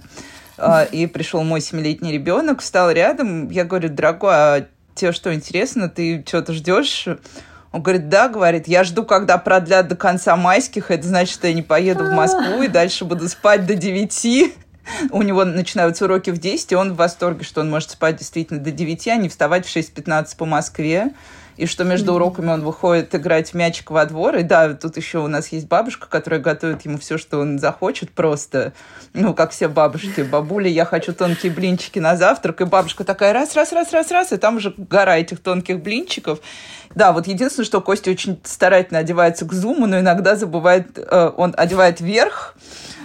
А, 0.57 0.83
и 0.83 1.05
пришел 1.05 1.43
мой 1.43 1.61
семилетний 1.61 2.11
ребенок, 2.11 2.61
встал 2.61 2.91
рядом. 2.91 3.49
Я 3.49 3.63
говорю, 3.63 3.89
дорогой, 3.89 4.33
а 4.33 4.67
тебе 4.95 5.11
что, 5.11 5.33
интересно? 5.33 5.87
Ты 5.87 6.23
что-то 6.27 6.53
ждешь? 6.53 7.07
Он 7.71 7.83
говорит, 7.83 8.09
да, 8.09 8.29
говорит, 8.29 8.67
я 8.67 8.83
жду, 8.83 9.03
когда 9.03 9.37
продлят 9.37 9.87
до 9.87 9.95
конца 9.95 10.35
майских, 10.35 10.89
это 10.89 11.07
значит, 11.07 11.33
что 11.33 11.47
я 11.47 11.53
не 11.53 11.61
поеду 11.61 12.05
в 12.05 12.11
Москву 12.11 12.63
и 12.63 12.67
дальше 12.67 13.05
буду 13.05 13.29
спать 13.29 13.65
до 13.65 13.75
9. 13.75 14.55
У 15.11 15.21
него 15.21 15.45
начинаются 15.45 16.05
уроки 16.05 16.31
в 16.31 16.39
10, 16.39 16.71
и 16.71 16.75
он 16.75 16.93
в 16.93 16.95
восторге, 16.95 17.43
что 17.43 17.61
он 17.61 17.69
может 17.69 17.91
спать 17.91 18.17
действительно 18.17 18.59
до 18.59 18.71
9, 18.71 19.07
а 19.09 19.15
не 19.17 19.29
вставать 19.29 19.67
в 19.67 19.75
6.15 19.75 20.35
по 20.35 20.45
Москве 20.45 21.13
и 21.59 21.65
что 21.65 21.83
между 21.83 22.13
уроками 22.13 22.51
он 22.51 22.61
выходит 22.61 23.13
играть 23.13 23.49
в 23.49 23.53
мячик 23.53 23.91
во 23.91 24.05
двор. 24.05 24.37
И 24.37 24.43
да, 24.43 24.73
тут 24.73 24.95
еще 24.95 25.19
у 25.19 25.27
нас 25.27 25.49
есть 25.49 25.67
бабушка, 25.67 26.07
которая 26.09 26.39
готовит 26.39 26.85
ему 26.85 26.97
все, 26.97 27.17
что 27.17 27.39
он 27.39 27.59
захочет 27.59 28.11
просто. 28.11 28.71
Ну, 29.13 29.33
как 29.33 29.51
все 29.51 29.67
бабушки. 29.67 30.21
Бабуля, 30.21 30.69
я 30.69 30.85
хочу 30.85 31.13
тонкие 31.13 31.51
блинчики 31.51 31.99
на 31.99 32.15
завтрак. 32.15 32.61
И 32.61 32.63
бабушка 32.63 33.03
такая 33.03 33.33
раз, 33.33 33.55
раз, 33.55 33.73
раз, 33.73 33.91
раз, 33.91 34.09
раз. 34.09 34.31
И 34.31 34.37
там 34.37 34.55
уже 34.55 34.73
гора 34.77 35.17
этих 35.17 35.41
тонких 35.41 35.81
блинчиков. 35.81 36.39
Да, 36.95 37.11
вот 37.11 37.27
единственное, 37.27 37.65
что 37.65 37.81
Костя 37.81 38.09
очень 38.09 38.39
старательно 38.45 38.99
одевается 38.99 39.45
к 39.45 39.51
зуму, 39.51 39.85
но 39.85 39.99
иногда 39.99 40.37
забывает, 40.37 40.97
э, 40.97 41.31
он 41.35 41.53
одевает 41.55 41.99
вверх, 41.99 42.55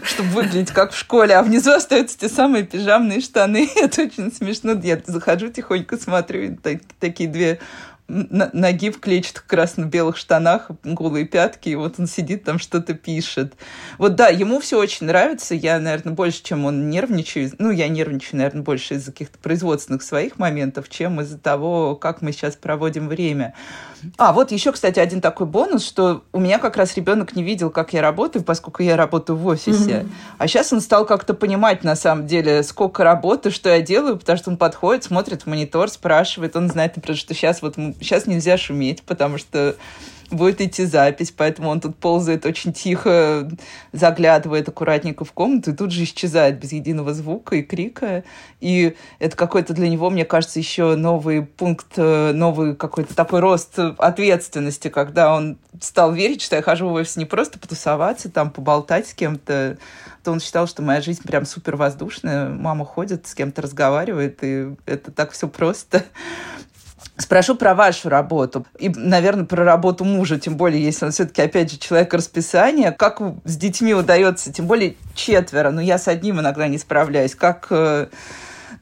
чтобы 0.02 0.28
выглядеть 0.30 0.70
как 0.70 0.92
в 0.92 0.96
школе, 0.96 1.34
а 1.34 1.42
внизу 1.42 1.73
остаются 1.73 2.18
те 2.18 2.28
самые 2.28 2.64
пижамные 2.64 3.20
штаны. 3.20 3.68
Это 3.76 4.02
очень 4.02 4.32
смешно. 4.32 4.73
Я 4.82 5.00
захожу 5.04 5.49
тихонько, 5.49 5.99
смотрю, 5.99 6.56
так, 6.62 6.78
такие 7.00 7.28
две 7.28 7.58
ноги 8.06 8.90
в 8.90 9.00
клетчатых 9.00 9.46
красно-белых 9.46 10.16
штанах, 10.16 10.70
голые 10.84 11.25
пятки, 11.25 11.70
и 11.70 11.75
вот 11.75 11.94
он 11.99 12.06
сидит 12.06 12.44
там 12.44 12.58
что-то 12.58 12.94
пишет. 12.94 13.54
Вот 13.99 14.14
да, 14.14 14.28
ему 14.28 14.61
все 14.61 14.78
очень 14.78 15.06
нравится. 15.06 15.54
Я, 15.54 15.78
наверное, 15.78 16.12
больше, 16.12 16.42
чем 16.42 16.66
он 16.66 16.90
нервничаю. 16.90 17.50
Ну, 17.58 17.70
я 17.70 17.88
нервничаю, 17.88 18.38
наверное, 18.38 18.62
больше 18.62 18.94
из-за 18.94 19.11
каких-то 19.11 19.38
производственных 19.38 20.02
своих 20.02 20.38
моментов, 20.38 20.88
чем 20.90 21.20
из-за 21.23 21.38
того, 21.38 21.96
как 21.96 22.20
мы 22.20 22.32
сейчас 22.32 22.56
проводим 22.56 23.08
время. 23.08 23.54
А, 24.18 24.32
вот 24.32 24.52
еще, 24.52 24.73
кстати, 24.73 24.99
один 24.99 25.23
такой 25.23 25.46
бонус, 25.46 25.84
что 25.84 26.25
у 26.32 26.40
меня 26.40 26.58
как 26.58 26.76
раз 26.76 26.94
ребенок 26.96 27.34
не 27.34 27.42
видел, 27.42 27.70
как 27.70 27.94
я 27.94 28.02
работаю, 28.02 28.44
поскольку 28.44 28.82
я 28.82 28.96
работаю 28.96 29.38
в 29.38 29.46
офисе. 29.46 29.90
Mm-hmm. 29.90 30.11
А 30.38 30.49
сейчас 30.49 30.73
он 30.75 30.82
стал 30.82 31.06
как-то 31.06 31.32
понимать, 31.32 31.84
на 31.84 31.96
самом 31.96 32.26
деле, 32.26 32.62
сколько 32.62 33.02
работы, 33.02 33.50
что 33.50 33.70
я 33.70 33.80
делаю, 33.80 34.18
потому 34.18 34.37
что 34.37 34.50
он 34.50 34.58
подходит, 34.58 35.04
смотрит 35.04 35.42
в 35.42 35.46
монитор, 35.46 35.88
спрашивает. 35.88 36.54
Он 36.56 36.68
знает, 36.68 36.96
например, 36.96 37.18
что 37.18 37.32
сейчас 37.32 37.62
вот 37.62 37.76
сейчас 38.00 38.26
нельзя 38.26 38.56
шуметь, 38.56 39.02
потому 39.02 39.38
что 39.38 39.76
будет 40.30 40.60
идти 40.60 40.84
запись, 40.84 41.32
поэтому 41.36 41.70
он 41.70 41.80
тут 41.80 41.96
ползает 41.96 42.46
очень 42.46 42.72
тихо, 42.72 43.50
заглядывает 43.92 44.68
аккуратненько 44.68 45.24
в 45.24 45.32
комнату 45.32 45.70
и 45.70 45.74
тут 45.74 45.90
же 45.90 46.04
исчезает 46.04 46.58
без 46.58 46.72
единого 46.72 47.14
звука 47.14 47.56
и 47.56 47.62
крика. 47.62 48.24
И 48.60 48.94
это 49.18 49.36
какой-то 49.36 49.72
для 49.72 49.88
него, 49.88 50.10
мне 50.10 50.24
кажется, 50.24 50.58
еще 50.58 50.96
новый 50.96 51.42
пункт, 51.42 51.92
э, 51.96 52.32
новый 52.32 52.74
какой-то 52.74 53.14
такой 53.14 53.40
рост 53.40 53.78
ответственности, 53.78 54.88
когда 54.88 55.34
он 55.34 55.58
стал 55.80 56.12
верить, 56.12 56.42
что 56.42 56.56
я 56.56 56.62
хожу 56.62 56.88
в 56.88 56.92
офис 56.92 57.16
не 57.16 57.24
просто 57.24 57.58
потусоваться, 57.58 58.30
там, 58.30 58.50
поболтать 58.50 59.08
с 59.08 59.14
кем-то, 59.14 59.78
то 60.22 60.32
он 60.32 60.40
считал, 60.40 60.66
что 60.66 60.82
моя 60.82 61.00
жизнь 61.00 61.22
прям 61.22 61.44
супер 61.44 61.76
воздушная. 61.76 62.48
Мама 62.48 62.84
ходит, 62.84 63.26
с 63.26 63.34
кем-то 63.34 63.62
разговаривает, 63.62 64.38
и 64.42 64.74
это 64.86 65.10
так 65.10 65.32
все 65.32 65.48
просто. 65.48 66.04
Спрошу 67.16 67.54
про 67.54 67.76
вашу 67.76 68.09
работу 68.09 68.66
и, 68.76 68.88
наверное, 68.88 69.44
про 69.44 69.64
работу 69.64 70.04
мужа, 70.04 70.38
тем 70.38 70.56
более, 70.56 70.83
если 70.83 71.06
он 71.06 71.12
все-таки, 71.12 71.42
опять 71.42 71.71
же, 71.71 71.78
человек 71.78 72.12
расписания. 72.12 72.90
Как 72.90 73.21
с 73.44 73.56
детьми 73.56 73.94
удается, 73.94 74.52
тем 74.52 74.66
более 74.66 74.97
четверо, 75.14 75.71
но 75.71 75.80
я 75.80 75.99
с 75.99 76.09
одним 76.09 76.40
иногда 76.40 76.66
не 76.66 76.76
справляюсь. 76.76 77.37
Как 77.37 77.68
э, 77.71 78.09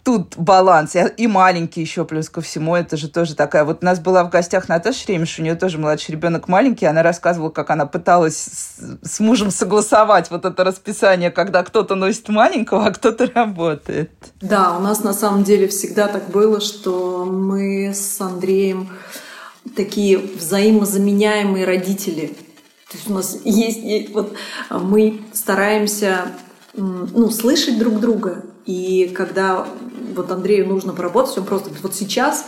тут 0.04 0.36
баланс. 0.36 0.96
И 1.16 1.26
маленький 1.26 1.80
еще 1.80 2.04
плюс 2.04 2.28
ко 2.28 2.40
всему. 2.40 2.74
Это 2.74 2.96
же 2.96 3.08
тоже 3.08 3.34
такая... 3.34 3.64
Вот 3.64 3.82
у 3.82 3.84
нас 3.84 4.00
была 4.00 4.24
в 4.24 4.30
гостях 4.30 4.68
Наташа 4.68 5.12
Ремеш, 5.12 5.38
у 5.38 5.42
нее 5.42 5.54
тоже 5.54 5.78
младший 5.78 6.12
ребенок 6.12 6.48
маленький. 6.48 6.86
Она 6.86 7.02
рассказывала, 7.02 7.50
как 7.50 7.70
она 7.70 7.86
пыталась 7.86 8.36
с, 8.36 8.98
с 9.02 9.20
мужем 9.20 9.50
согласовать 9.50 10.30
вот 10.30 10.44
это 10.44 10.64
расписание, 10.64 11.30
когда 11.30 11.62
кто-то 11.62 11.94
носит 11.94 12.28
маленького, 12.28 12.86
а 12.86 12.90
кто-то 12.90 13.30
работает. 13.32 14.10
Да, 14.40 14.76
у 14.76 14.80
нас 14.80 15.04
на 15.04 15.12
самом 15.12 15.44
деле 15.44 15.68
всегда 15.68 16.08
так 16.08 16.30
было, 16.30 16.60
что 16.60 17.24
мы 17.24 17.92
с 17.94 18.20
Андреем 18.20 18.88
такие 19.76 20.18
взаимозаменяемые 20.18 21.64
родители. 21.64 22.36
То 22.90 22.98
есть 22.98 23.10
у 23.10 23.14
нас 23.14 23.38
есть, 23.44 23.78
есть 23.78 24.12
вот 24.12 24.34
мы 24.70 25.22
стараемся 25.32 26.26
ну, 26.74 27.30
слышать 27.30 27.78
друг 27.78 28.00
друга. 28.00 28.44
И 28.64 29.12
когда 29.14 29.66
вот 30.14 30.30
Андрею 30.30 30.68
нужно 30.68 30.92
поработать, 30.92 31.36
он 31.38 31.44
просто 31.44 31.66
говорит, 31.66 31.82
вот 31.82 31.94
сейчас 31.94 32.46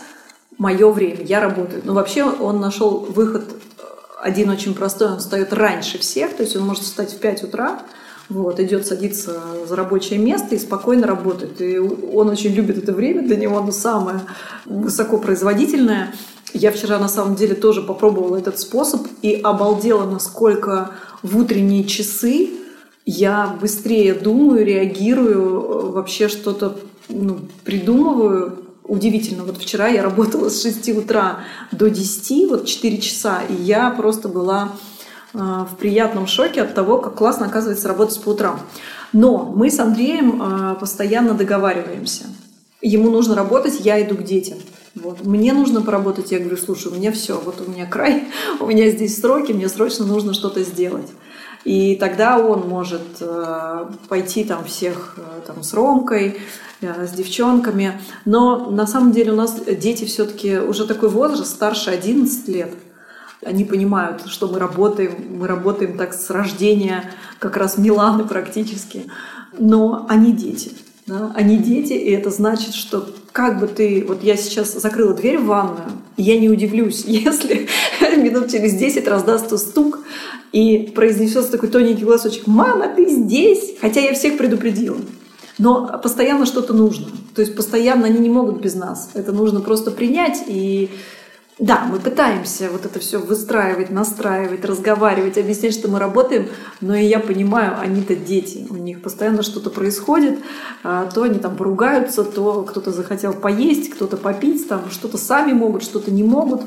мое 0.58 0.90
время, 0.90 1.22
я 1.24 1.40
работаю. 1.40 1.82
Но 1.84 1.94
вообще 1.94 2.24
он 2.24 2.60
нашел 2.60 3.00
выход 3.00 3.44
э, 3.44 3.82
один 4.22 4.50
очень 4.50 4.74
простой, 4.74 5.08
он 5.08 5.18
встает 5.18 5.52
раньше 5.52 5.98
всех, 5.98 6.34
то 6.34 6.42
есть 6.42 6.56
он 6.56 6.64
может 6.64 6.84
встать 6.84 7.12
в 7.12 7.18
5 7.18 7.44
утра, 7.44 7.82
вот, 8.28 8.60
идет 8.60 8.86
садиться 8.86 9.40
за 9.68 9.76
рабочее 9.76 10.18
место 10.18 10.54
и 10.54 10.58
спокойно 10.58 11.06
работает. 11.06 11.60
И 11.60 11.78
он 11.78 12.28
очень 12.28 12.52
любит 12.52 12.78
это 12.78 12.92
время, 12.92 13.22
для 13.22 13.36
него 13.36 13.58
оно 13.58 13.72
самое 13.72 14.20
высокопроизводительное. 14.64 16.14
Я 16.54 16.70
вчера 16.70 16.98
на 16.98 17.08
самом 17.08 17.34
деле 17.34 17.54
тоже 17.54 17.82
попробовала 17.82 18.36
этот 18.36 18.58
способ 18.58 19.06
и 19.22 19.34
обалдела, 19.34 20.08
насколько 20.08 20.92
в 21.22 21.36
утренние 21.36 21.84
часы 21.84 22.50
я 23.06 23.56
быстрее 23.60 24.14
думаю, 24.14 24.64
реагирую, 24.64 25.60
э, 25.60 25.90
вообще 25.92 26.28
что-то 26.28 26.78
ну, 27.08 27.38
придумываю. 27.64 28.60
Удивительно, 28.84 29.44
вот 29.44 29.58
вчера 29.58 29.88
я 29.88 30.02
работала 30.02 30.48
с 30.48 30.62
6 30.62 30.90
утра 30.90 31.40
до 31.72 31.88
10, 31.88 32.50
вот 32.50 32.66
4 32.66 32.98
часа, 32.98 33.40
и 33.48 33.54
я 33.54 33.90
просто 33.90 34.28
была 34.28 34.72
э, 35.32 35.38
в 35.38 35.76
приятном 35.78 36.26
шоке 36.26 36.62
от 36.62 36.74
того, 36.74 36.98
как 36.98 37.14
классно, 37.14 37.46
оказывается, 37.46 37.88
работать 37.88 38.20
по 38.22 38.30
утрам. 38.30 38.60
Но 39.12 39.52
мы 39.54 39.70
с 39.70 39.78
Андреем 39.78 40.42
э, 40.42 40.74
постоянно 40.80 41.34
договариваемся. 41.34 42.24
Ему 42.80 43.10
нужно 43.10 43.34
работать, 43.34 43.80
я 43.80 44.02
иду 44.02 44.16
к 44.16 44.24
детям. 44.24 44.58
Вот. 44.94 45.24
Мне 45.24 45.52
нужно 45.52 45.80
поработать, 45.80 46.30
я 46.32 46.38
говорю, 46.38 46.56
слушай, 46.56 46.92
у 46.92 46.94
меня 46.94 47.10
все, 47.12 47.40
вот 47.40 47.60
у 47.66 47.70
меня 47.70 47.86
край, 47.86 48.24
у 48.60 48.66
меня 48.66 48.88
здесь 48.90 49.20
сроки, 49.20 49.52
мне 49.52 49.68
срочно 49.68 50.04
нужно 50.06 50.34
что-то 50.34 50.62
сделать. 50.62 51.08
И 51.64 51.96
тогда 51.96 52.38
он 52.38 52.68
может 52.68 53.02
э, 53.20 53.86
пойти 54.08 54.44
там 54.44 54.64
всех 54.64 55.14
э, 55.16 55.40
там, 55.46 55.62
с 55.62 55.72
Ромкой, 55.72 56.38
э, 56.82 57.06
с 57.06 57.12
девчонками. 57.12 58.00
Но 58.26 58.70
на 58.70 58.86
самом 58.86 59.12
деле 59.12 59.32
у 59.32 59.36
нас 59.36 59.58
дети 59.64 60.04
все-таки 60.04 60.58
уже 60.58 60.86
такой 60.86 61.08
возраст, 61.08 61.50
старше 61.50 61.90
11 61.90 62.48
лет. 62.48 62.70
Они 63.42 63.64
понимают, 63.64 64.26
что 64.26 64.48
мы 64.48 64.58
работаем, 64.58 65.38
мы 65.38 65.46
работаем 65.46 65.96
так 65.96 66.12
с 66.12 66.28
рождения, 66.30 67.10
как 67.38 67.56
раз 67.56 67.78
Миланы 67.78 68.24
практически. 68.24 69.06
Но 69.58 70.06
они 70.08 70.32
дети. 70.32 70.72
Да? 71.06 71.32
Они 71.34 71.58
дети, 71.58 71.92
и 71.92 72.10
это 72.10 72.30
значит, 72.30 72.74
что 72.74 73.06
как 73.32 73.60
бы 73.60 73.66
ты... 73.66 74.04
Вот 74.06 74.22
я 74.22 74.36
сейчас 74.36 74.72
закрыла 74.72 75.12
дверь 75.12 75.38
в 75.38 75.46
ванную, 75.46 75.90
и 76.16 76.22
я 76.22 76.38
не 76.38 76.48
удивлюсь, 76.48 77.04
если 77.06 77.63
минут 78.16 78.50
через 78.50 78.74
10 78.74 79.06
раздастся 79.08 79.58
стук, 79.58 80.00
и 80.52 80.92
произнесется 80.94 81.52
такой 81.52 81.68
тоненький 81.68 82.04
голосочек 82.04 82.46
«Мама, 82.46 82.88
ты 82.88 83.08
здесь!» 83.08 83.74
Хотя 83.80 84.00
я 84.00 84.14
всех 84.14 84.38
предупредила. 84.38 84.98
Но 85.58 85.98
постоянно 86.02 86.46
что-то 86.46 86.72
нужно. 86.72 87.06
То 87.34 87.42
есть 87.42 87.56
постоянно 87.56 88.06
они 88.06 88.18
не 88.18 88.28
могут 88.28 88.60
без 88.60 88.74
нас. 88.74 89.10
Это 89.14 89.32
нужно 89.32 89.60
просто 89.60 89.90
принять 89.90 90.44
и 90.46 90.90
да, 91.60 91.86
мы 91.88 92.00
пытаемся 92.00 92.68
вот 92.68 92.84
это 92.84 92.98
все 92.98 93.18
выстраивать, 93.18 93.88
настраивать, 93.88 94.64
разговаривать, 94.64 95.38
объяснять, 95.38 95.72
что 95.72 95.88
мы 95.88 96.00
работаем, 96.00 96.48
но 96.80 96.96
и 96.96 97.04
я 97.04 97.20
понимаю, 97.20 97.78
они-то 97.80 98.16
дети, 98.16 98.66
у 98.70 98.74
них 98.74 99.00
постоянно 99.00 99.44
что-то 99.44 99.70
происходит, 99.70 100.40
а, 100.82 101.06
то 101.06 101.22
они 101.22 101.38
там 101.38 101.56
поругаются, 101.56 102.24
то 102.24 102.64
кто-то 102.64 102.90
захотел 102.90 103.32
поесть, 103.34 103.90
кто-то 103.90 104.16
попить, 104.16 104.66
там 104.68 104.90
что-то 104.90 105.16
сами 105.16 105.52
могут, 105.52 105.84
что-то 105.84 106.10
не 106.10 106.24
могут, 106.24 106.62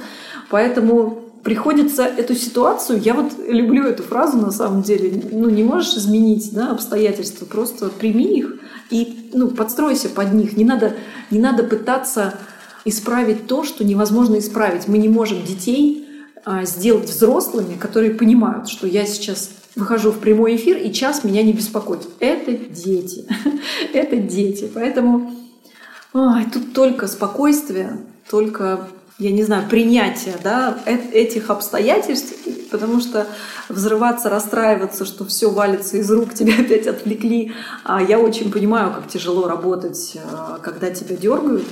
поэтому 0.50 1.27
приходится 1.44 2.04
эту 2.04 2.36
ситуацию, 2.36 3.00
я 3.02 3.14
вот 3.14 3.34
люблю 3.48 3.86
эту 3.86 4.04
фразу 4.04 4.38
на 4.38 4.52
самом 4.52 4.82
деле, 4.82 5.22
ну 5.32 5.50
не 5.50 5.64
можешь 5.64 5.96
изменить 5.96 6.54
да, 6.54 6.72
обстоятельства, 6.72 7.46
просто 7.46 7.90
прими 7.90 8.40
их 8.40 8.60
и 8.90 9.30
ну, 9.34 9.50
подстройся 9.50 10.10
под 10.10 10.34
них, 10.34 10.58
не 10.58 10.66
надо, 10.66 10.96
не 11.32 11.40
надо 11.40 11.64
пытаться 11.64 12.36
исправить 12.86 13.48
то, 13.48 13.64
что 13.64 13.84
невозможно 13.84 14.40
исправить. 14.40 14.88
Мы 14.88 14.98
не 14.98 15.10
можем 15.10 15.44
детей 15.44 16.08
а, 16.46 16.64
сделать 16.64 17.10
взрослыми, 17.10 17.76
которые 17.76 18.14
понимают, 18.14 18.70
что 18.70 18.88
я 18.88 19.06
сейчас 19.06 19.50
выхожу 19.76 20.12
в 20.12 20.20
прямой 20.20 20.56
эфир, 20.56 20.78
и 20.78 20.92
час 20.92 21.24
меня 21.24 21.44
не 21.44 21.54
беспокоит. 21.54 22.08
Это 22.20 22.52
дети. 22.54 23.28
Это 23.94 24.18
дети. 24.18 24.70
Поэтому 24.74 25.34
тут 26.14 26.74
только 26.74 27.08
спокойствие, 27.08 28.00
только, 28.30 28.88
я 29.20 29.32
не 29.32 29.44
знаю, 29.44 29.68
принятие 29.68 30.36
да, 30.44 30.78
этих 30.86 31.50
обстоятельств, 31.50 32.34
потому 32.70 33.00
что 33.00 33.28
взрываться, 33.68 34.30
расстраиваться, 34.30 35.06
что 35.06 35.26
все 35.26 35.50
валится 35.50 35.98
из 35.98 36.12
рук, 36.12 36.34
тебя 36.36 36.54
опять 36.60 36.88
отвлекли. 36.88 37.52
А 37.84 38.02
я 38.02 38.20
очень 38.20 38.52
понимаю, 38.52 38.94
как 38.94 39.08
тяжело 39.08 39.48
работать, 39.48 40.18
а, 40.24 40.60
когда 40.60 40.92
тебя 40.92 41.16
дергают, 41.16 41.66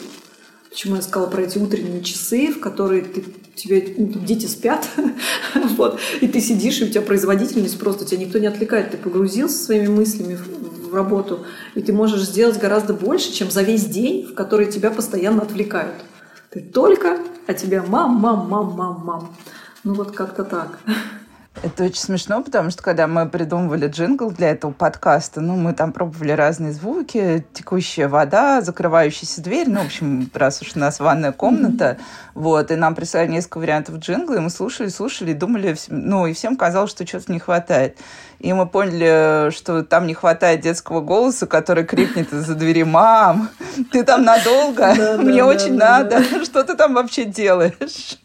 Почему 0.75 0.97
я 0.97 1.01
сказала 1.01 1.29
про 1.29 1.43
эти 1.43 1.57
утренние 1.57 2.03
часы, 2.03 2.51
в 2.51 2.59
которые 2.59 3.01
ты, 3.01 3.23
тебе 3.55 3.93
ну, 3.97 4.07
дети 4.07 4.45
спят, 4.45 4.89
вот, 5.77 6.01
и 6.19 6.27
ты 6.27 6.41
сидишь, 6.41 6.81
и 6.81 6.83
у 6.83 6.89
тебя 6.89 7.01
производительность 7.01 7.79
просто, 7.79 8.03
тебя 8.03 8.19
никто 8.19 8.39
не 8.39 8.47
отвлекает, 8.47 8.91
ты 8.91 8.97
погрузился 8.97 9.57
своими 9.57 9.87
мыслями 9.87 10.35
в, 10.35 10.89
в 10.89 10.93
работу, 10.93 11.45
и 11.75 11.81
ты 11.81 11.93
можешь 11.93 12.23
сделать 12.23 12.59
гораздо 12.59 12.93
больше, 12.93 13.31
чем 13.31 13.49
за 13.51 13.61
весь 13.61 13.85
день, 13.85 14.25
в 14.25 14.33
который 14.33 14.69
тебя 14.69 14.91
постоянно 14.91 15.43
отвлекают. 15.43 15.95
Ты 16.49 16.59
только, 16.59 17.19
а 17.47 17.53
тебя 17.53 17.83
мам, 17.83 18.15
мам, 18.15 18.47
мам, 18.49 18.73
мам, 18.73 19.01
мам. 19.03 19.35
Ну 19.83 19.93
вот 19.93 20.15
как-то 20.15 20.43
так. 20.43 20.79
Это 21.63 21.85
очень 21.85 22.01
смешно, 22.01 22.43
потому 22.43 22.69
что 22.69 22.83
когда 22.83 23.07
мы 23.07 23.27
придумывали 23.27 23.87
джингл 23.87 24.29
для 24.29 24.51
этого 24.51 24.71
подкаста, 24.71 25.41
ну, 25.41 25.55
мы 25.55 25.73
там 25.73 25.93
пробовали 25.93 26.31
разные 26.31 26.73
звуки, 26.73 27.45
текущая 27.53 28.07
вода, 28.07 28.61
закрывающаяся 28.61 29.41
дверь, 29.41 29.69
ну, 29.69 29.81
в 29.81 29.85
общем, 29.85 30.29
раз 30.33 30.61
уж 30.61 30.75
у 30.75 30.79
нас 30.79 30.99
ванная 30.99 31.31
комната, 31.31 31.97
вот, 32.33 32.71
и 32.71 32.75
нам 32.75 32.93
прислали 32.93 33.27
несколько 33.27 33.59
вариантов 33.59 33.95
джингла, 33.95 34.35
и 34.35 34.39
мы 34.39 34.49
слушали, 34.49 34.89
слушали, 34.89 35.33
думали, 35.33 35.75
ну, 35.87 36.27
и 36.27 36.33
всем 36.33 36.57
казалось, 36.57 36.91
что 36.91 37.05
чего-то 37.05 37.31
не 37.31 37.39
хватает. 37.39 37.97
И 38.39 38.51
мы 38.51 38.67
поняли, 38.67 39.49
что 39.51 39.83
там 39.83 40.07
не 40.07 40.13
хватает 40.13 40.59
детского 40.61 41.01
голоса, 41.01 41.47
который 41.47 41.85
крикнет 41.85 42.33
из-за 42.33 42.53
двери 42.53 42.83
«Мам, 42.83 43.49
ты 43.91 44.03
там 44.03 44.23
надолго? 44.23 44.93
Мне 45.19 45.43
очень 45.43 45.75
надо. 45.75 46.21
Что 46.43 46.63
ты 46.63 46.75
там 46.75 46.93
вообще 46.93 47.23
делаешь?» 47.25 48.19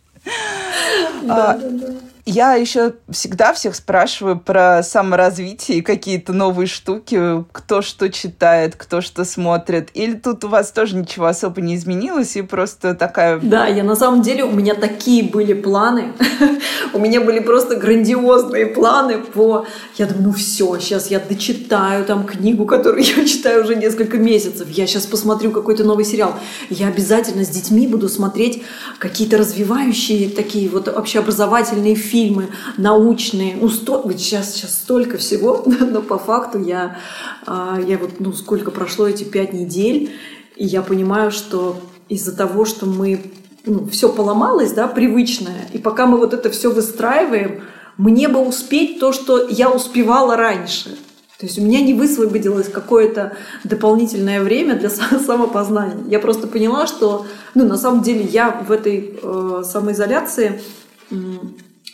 Да, 1.22 1.54
да, 1.54 1.68
да. 1.70 2.10
Я 2.30 2.54
еще 2.54 2.94
всегда 3.10 3.52
всех 3.52 3.75
спрашиваю 3.75 4.38
про 4.38 4.84
саморазвитие 4.84 5.78
и 5.78 5.82
какие-то 5.82 6.32
новые 6.32 6.68
штуки, 6.68 7.44
кто 7.50 7.82
что 7.82 8.08
читает, 8.08 8.76
кто 8.76 9.00
что 9.00 9.25
смотрит. 9.25 9.88
Или 9.94 10.14
тут 10.14 10.44
у 10.44 10.49
вас 10.49 10.70
тоже 10.70 10.94
ничего 10.94 11.26
особо 11.26 11.60
не 11.60 11.75
изменилось 11.75 12.37
и 12.37 12.42
просто 12.42 12.94
такая... 12.94 13.40
Да, 13.40 13.66
я 13.66 13.82
на 13.82 13.96
самом 13.96 14.22
деле, 14.22 14.44
у 14.44 14.52
меня 14.52 14.76
такие 14.76 15.25
были 15.25 15.54
планы. 15.54 16.12
у 16.94 17.00
меня 17.00 17.20
были 17.20 17.40
просто 17.40 17.75
грандиозные 17.75 18.66
планы 18.66 19.18
по... 19.18 19.66
Я 19.96 20.06
думаю, 20.06 20.28
ну 20.28 20.32
все, 20.32 20.78
сейчас 20.78 21.10
я 21.10 21.18
дочитаю 21.18 22.04
там 22.04 22.25
книгу, 22.25 22.64
которую 22.64 23.02
я 23.16 23.26
читаю 23.26 23.64
уже 23.64 23.75
несколько 23.75 24.18
месяцев. 24.18 24.68
Я 24.70 24.87
сейчас 24.87 25.04
посмотрю 25.04 25.50
какой-то 25.50 25.82
новый 25.82 26.04
сериал. 26.04 26.37
Я 26.68 26.87
обязательно 26.87 27.44
с 27.44 27.49
детьми 27.49 27.88
буду 27.88 28.08
смотреть 28.08 28.62
какие-то 29.00 29.37
развивающие 29.37 30.28
такие 30.28 30.68
вот 30.68 30.87
общеобразовательные 30.87 31.96
фильмы 31.96 32.20
фильмы 32.21 32.49
научные, 32.77 33.57
ну, 33.57 33.69
сто, 33.69 34.05
сейчас, 34.12 34.55
сейчас 34.55 34.75
столько 34.75 35.17
всего, 35.17 35.65
но 35.81 36.03
по 36.03 36.19
факту 36.19 36.59
я, 36.59 36.99
а, 37.47 37.79
я 37.87 37.99
вот, 37.99 38.21
ну, 38.21 38.33
сколько 38.33 38.71
прошло 38.71 39.09
эти 39.09 39.25
пять 39.25 39.53
недель, 39.53 40.11
и 40.57 40.67
я 40.67 40.83
понимаю, 40.83 41.31
что 41.31 41.77
из-за 42.09 42.37
того, 42.37 42.65
что 42.65 42.87
мы, 42.87 43.21
ну, 43.65 43.87
все 43.87 44.11
поломалось, 44.11 44.73
да, 44.73 44.87
привычное, 44.87 45.69
и 45.73 45.79
пока 45.79 46.07
мы 46.07 46.19
вот 46.19 46.35
это 46.35 46.50
все 46.50 46.71
выстраиваем, 46.71 47.62
мне 47.97 48.29
бы 48.29 48.41
успеть 48.41 49.00
то, 49.00 49.12
что 49.12 49.47
я 49.49 49.71
успевала 49.71 50.37
раньше. 50.37 50.91
То 51.39 51.47
есть 51.47 51.59
у 51.59 51.62
меня 51.62 51.81
не 51.81 51.95
высвободилось 51.95 52.69
какое-то 52.69 53.33
дополнительное 53.65 54.43
время 54.43 54.75
для 54.77 54.91
самопознания. 55.27 56.05
Я 56.09 56.19
просто 56.19 56.47
поняла, 56.47 56.87
что 56.87 57.27
ну, 57.55 57.67
на 57.67 57.79
самом 57.79 58.02
деле 58.02 58.25
я 58.25 58.50
в 58.50 58.71
этой 58.71 59.19
э, 59.23 59.63
самоизоляции 59.65 60.61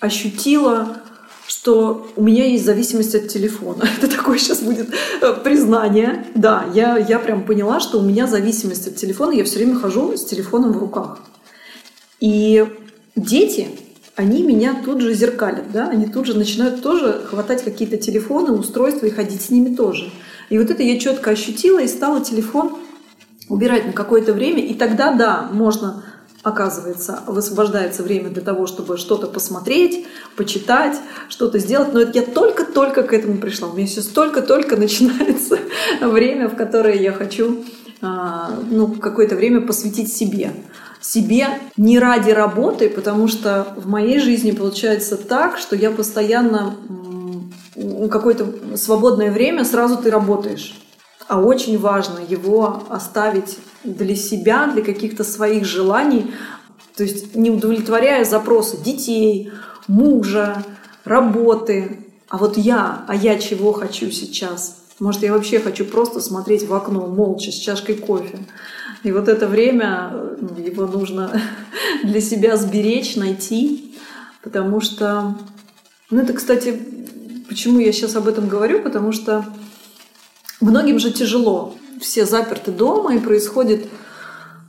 ощутила, 0.01 0.99
что 1.47 2.11
у 2.17 2.23
меня 2.23 2.47
есть 2.47 2.65
зависимость 2.65 3.15
от 3.15 3.29
телефона. 3.29 3.89
Это 3.99 4.15
такое 4.15 4.39
сейчас 4.39 4.61
будет 4.61 4.89
э, 5.21 5.33
признание. 5.45 6.27
Да, 6.35 6.67
я, 6.75 6.97
я 6.97 7.19
прям 7.19 7.45
поняла, 7.45 7.81
что 7.81 7.99
у 7.99 8.03
меня 8.03 8.27
зависимость 8.27 8.89
от 8.89 8.97
телефона. 8.97 9.33
Я 9.33 9.45
все 9.45 9.57
время 9.59 9.77
хожу 9.79 10.17
с 10.17 10.25
телефоном 10.25 10.73
в 10.73 10.79
руках. 10.79 11.19
И 12.21 12.67
дети, 13.15 13.69
они 14.17 14.43
меня 14.43 14.81
тут 14.85 15.01
же 15.01 15.15
зеркалят, 15.15 15.71
да, 15.73 15.89
они 15.89 16.07
тут 16.07 16.27
же 16.27 16.37
начинают 16.37 16.83
тоже 16.83 17.23
хватать 17.29 17.63
какие-то 17.63 17.99
телефоны, 17.99 18.53
устройства 18.53 19.07
и 19.07 19.11
ходить 19.11 19.43
с 19.43 19.51
ними 19.51 19.75
тоже. 19.75 20.11
И 20.49 20.59
вот 20.59 20.71
это 20.71 20.83
я 20.83 20.99
четко 20.99 21.31
ощутила 21.31 21.81
и 21.81 21.89
стала 21.89 22.21
телефон 22.21 22.79
убирать 23.49 23.87
на 23.87 23.93
какое-то 23.93 24.33
время. 24.33 24.65
И 24.65 24.75
тогда, 24.75 25.13
да, 25.13 25.49
можно 25.53 26.05
оказывается, 26.47 27.25
высвобождается 27.27 28.05
время 28.05 28.31
для 28.31 28.41
того, 28.41 28.69
чтобы 28.69 28.99
что-то 28.99 29.27
посмотреть, 29.27 30.07
почитать, 30.37 30.97
что-то 31.29 31.59
сделать. 31.59 31.93
Но 31.93 32.01
я 32.01 32.23
только-только 32.23 33.03
к 33.03 33.13
этому 33.13 33.39
пришла. 33.39 33.67
У 33.67 33.73
меня 33.73 33.89
сейчас 33.89 34.07
только-только 34.07 34.77
начинается 34.77 35.59
время, 36.01 36.49
в 36.49 36.55
которое 36.55 36.95
я 36.95 37.13
хочу 37.13 37.65
а, 38.01 38.61
ну, 38.71 38.87
какое-то 38.87 39.35
время 39.35 39.61
посвятить 39.61 40.15
себе. 40.15 40.53
Себе 41.01 41.49
не 41.77 41.99
ради 41.99 42.31
работы, 42.31 42.91
потому 42.91 43.27
что 43.27 43.67
в 43.77 43.89
моей 43.89 44.21
жизни 44.21 44.53
получается 44.53 45.17
так, 45.17 45.59
что 45.59 45.75
я 45.75 45.91
постоянно 45.91 46.77
какое-то 48.09 48.77
свободное 48.77 49.33
время 49.33 49.65
сразу 49.65 49.97
ты 49.97 50.13
работаешь. 50.13 50.81
А 51.27 51.41
очень 51.41 51.77
важно 51.77 52.21
его 52.21 52.85
оставить 52.89 53.59
для 53.87 54.17
себя, 54.17 54.67
для 54.67 54.83
каких-то 54.83 55.25
своих 55.25 55.65
желаний, 55.65 56.33
то 56.97 57.03
есть 57.03 57.35
не 57.35 57.51
удовлетворяя 57.51 58.25
запросы 58.25 58.83
детей, 58.83 59.53
мужа, 59.87 60.65
работы. 61.05 62.01
А 62.29 62.39
вот 62.39 62.57
я, 62.57 63.05
а 63.07 63.15
я 63.15 63.39
чего 63.39 63.73
хочу 63.73 64.11
сейчас? 64.11 64.83
Может, 64.99 65.23
я 65.23 65.33
вообще 65.33 65.61
хочу 65.61 65.85
просто 65.85 66.21
смотреть 66.21 66.67
в 66.67 66.75
окно 66.75 67.07
молча 67.07 67.53
с 67.53 67.55
чашкой 67.55 67.97
кофе. 67.97 68.39
И 69.03 69.13
вот 69.13 69.29
это 69.29 69.47
время, 69.47 70.11
ну, 70.41 70.59
его 70.59 70.87
нужно 70.87 71.41
для 72.03 72.21
себя 72.21 72.57
сберечь, 72.57 73.17
найти, 73.17 73.95
потому 74.43 74.81
что... 74.81 75.37
Ну, 76.11 76.23
это, 76.23 76.33
кстати, 76.33 76.81
почему 77.49 77.79
я 77.79 77.93
сейчас 77.93 78.17
об 78.17 78.27
этом 78.27 78.49
говорю, 78.49 78.83
потому 78.83 79.13
что 79.13 79.45
многим 80.61 80.99
же 80.99 81.11
тяжело 81.13 81.75
все 82.01 82.27
заперты 82.27 82.71
дома, 82.71 83.15
и 83.15 83.19
происходит 83.19 83.87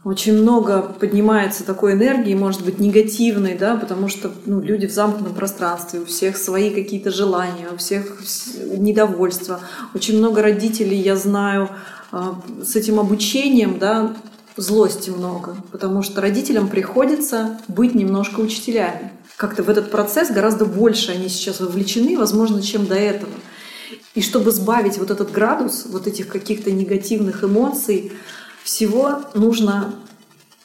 очень 0.07 0.41
много 0.41 0.81
поднимается 0.81 1.65
такой 1.65 1.91
энергии, 1.91 2.33
может 2.33 2.63
быть, 2.63 2.79
негативной, 2.79 3.55
да, 3.55 3.75
потому 3.75 4.07
что 4.07 4.31
ну, 4.45 4.61
люди 4.61 4.87
в 4.87 4.91
замкнутом 4.91 5.33
пространстве, 5.33 5.99
у 5.99 6.05
всех 6.05 6.37
свои 6.37 6.69
какие-то 6.69 7.11
желания, 7.11 7.67
у 7.73 7.77
всех 7.77 8.21
недовольство. 8.77 9.59
Очень 9.93 10.19
много 10.19 10.41
родителей, 10.41 10.97
я 10.97 11.17
знаю, 11.17 11.69
а, 12.13 12.41
с 12.63 12.77
этим 12.77 13.01
обучением, 13.01 13.79
да, 13.79 14.15
злости 14.55 15.09
много, 15.09 15.57
потому 15.73 16.03
что 16.03 16.21
родителям 16.21 16.69
приходится 16.69 17.59
быть 17.67 17.93
немножко 17.93 18.39
учителями. 18.39 19.11
Как-то 19.35 19.61
в 19.61 19.69
этот 19.69 19.91
процесс 19.91 20.31
гораздо 20.31 20.65
больше 20.65 21.11
они 21.11 21.27
сейчас 21.27 21.59
вовлечены, 21.59 22.17
возможно, 22.17 22.61
чем 22.61 22.85
до 22.85 22.95
этого. 22.95 23.33
И 24.17 24.21
чтобы 24.23 24.49
сбавить 24.49 24.97
вот 24.97 25.11
этот 25.11 25.31
градус, 25.31 25.85
вот 25.85 26.07
этих 26.07 26.27
каких-то 26.27 26.71
негативных 26.71 27.43
эмоций, 27.43 28.13
всего 28.63 29.21
нужно 29.35 29.93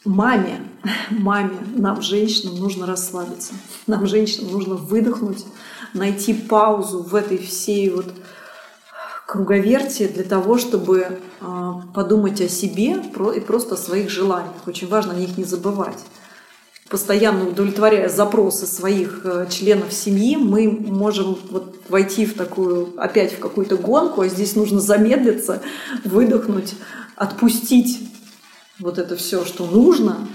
маме, 0.07 0.63
маме, 1.11 1.59
нам, 1.77 2.01
женщинам, 2.01 2.59
нужно 2.59 2.87
расслабиться. 2.87 3.53
Нам, 3.87 4.07
женщинам, 4.07 4.53
нужно 4.53 4.77
выдохнуть, 4.77 5.45
найти 5.93 6.33
паузу 6.33 7.03
в 7.03 7.15
этой 7.15 7.37
всей 7.37 7.91
вот 7.91 8.07
круговерти 9.27 10.09
для 10.09 10.25
того, 10.25 10.57
чтобы 10.57 11.21
а, 11.43 11.83
подумать 11.93 12.41
о 12.41 12.49
себе 12.49 13.03
и 13.37 13.41
просто 13.41 13.75
о 13.75 13.77
своих 13.77 14.09
желаниях. 14.09 14.67
Очень 14.67 14.89
важно 14.89 15.13
о 15.13 15.17
них 15.17 15.37
не 15.37 15.45
забывать. 15.45 15.99
Постоянно 16.93 17.49
удовлетворяя 17.49 18.11
запросы 18.11 18.67
своих 18.67 19.23
э, 19.25 19.47
членов 19.51 19.95
семьи, 19.95 20.37
мы 20.37 20.71
можем 20.71 21.39
вот 21.51 21.81
войти 21.89 22.27
в 22.27 22.35
такую, 22.35 23.01
опять 23.01 23.33
в 23.33 23.39
какую-то 23.39 23.79
гонку, 23.79 24.21
а 24.21 24.29
здесь 24.29 24.57
нужно 24.57 24.79
замедлиться, 24.79 25.63
выдохнуть, 26.05 26.75
отпустить 27.17 27.99
вот 28.79 28.99
это 28.99 29.17
все, 29.17 29.47
что 29.47 29.65
нужно, 29.65 30.29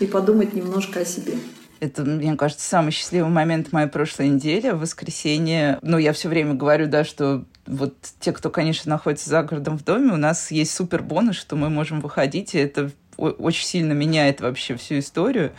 и 0.00 0.06
подумать 0.06 0.54
немножко 0.54 1.00
о 1.00 1.04
себе. 1.04 1.34
Это, 1.78 2.04
мне 2.04 2.36
кажется, 2.36 2.66
самый 2.66 2.90
счастливый 2.90 3.30
момент 3.30 3.70
моей 3.72 3.88
прошлой 3.88 4.28
недели, 4.28 4.70
в 4.70 4.78
воскресенье. 4.78 5.78
Ну, 5.82 5.98
я 5.98 6.14
все 6.14 6.30
время 6.30 6.54
говорю, 6.54 6.86
да, 6.86 7.04
что 7.04 7.44
вот 7.66 7.94
те, 8.18 8.32
кто, 8.32 8.48
конечно, 8.48 8.88
находится 8.88 9.28
за 9.28 9.42
городом 9.42 9.76
в 9.76 9.84
доме, 9.84 10.14
у 10.14 10.16
нас 10.16 10.50
есть 10.50 10.74
супер 10.74 11.02
бонус, 11.02 11.36
что 11.36 11.54
мы 11.54 11.68
можем 11.68 12.00
выходить, 12.00 12.54
и 12.54 12.58
это 12.58 12.90
очень 13.30 13.64
сильно 13.64 13.92
меняет 13.92 14.40
вообще 14.40 14.76
всю 14.76 14.98
историю. 14.98 15.52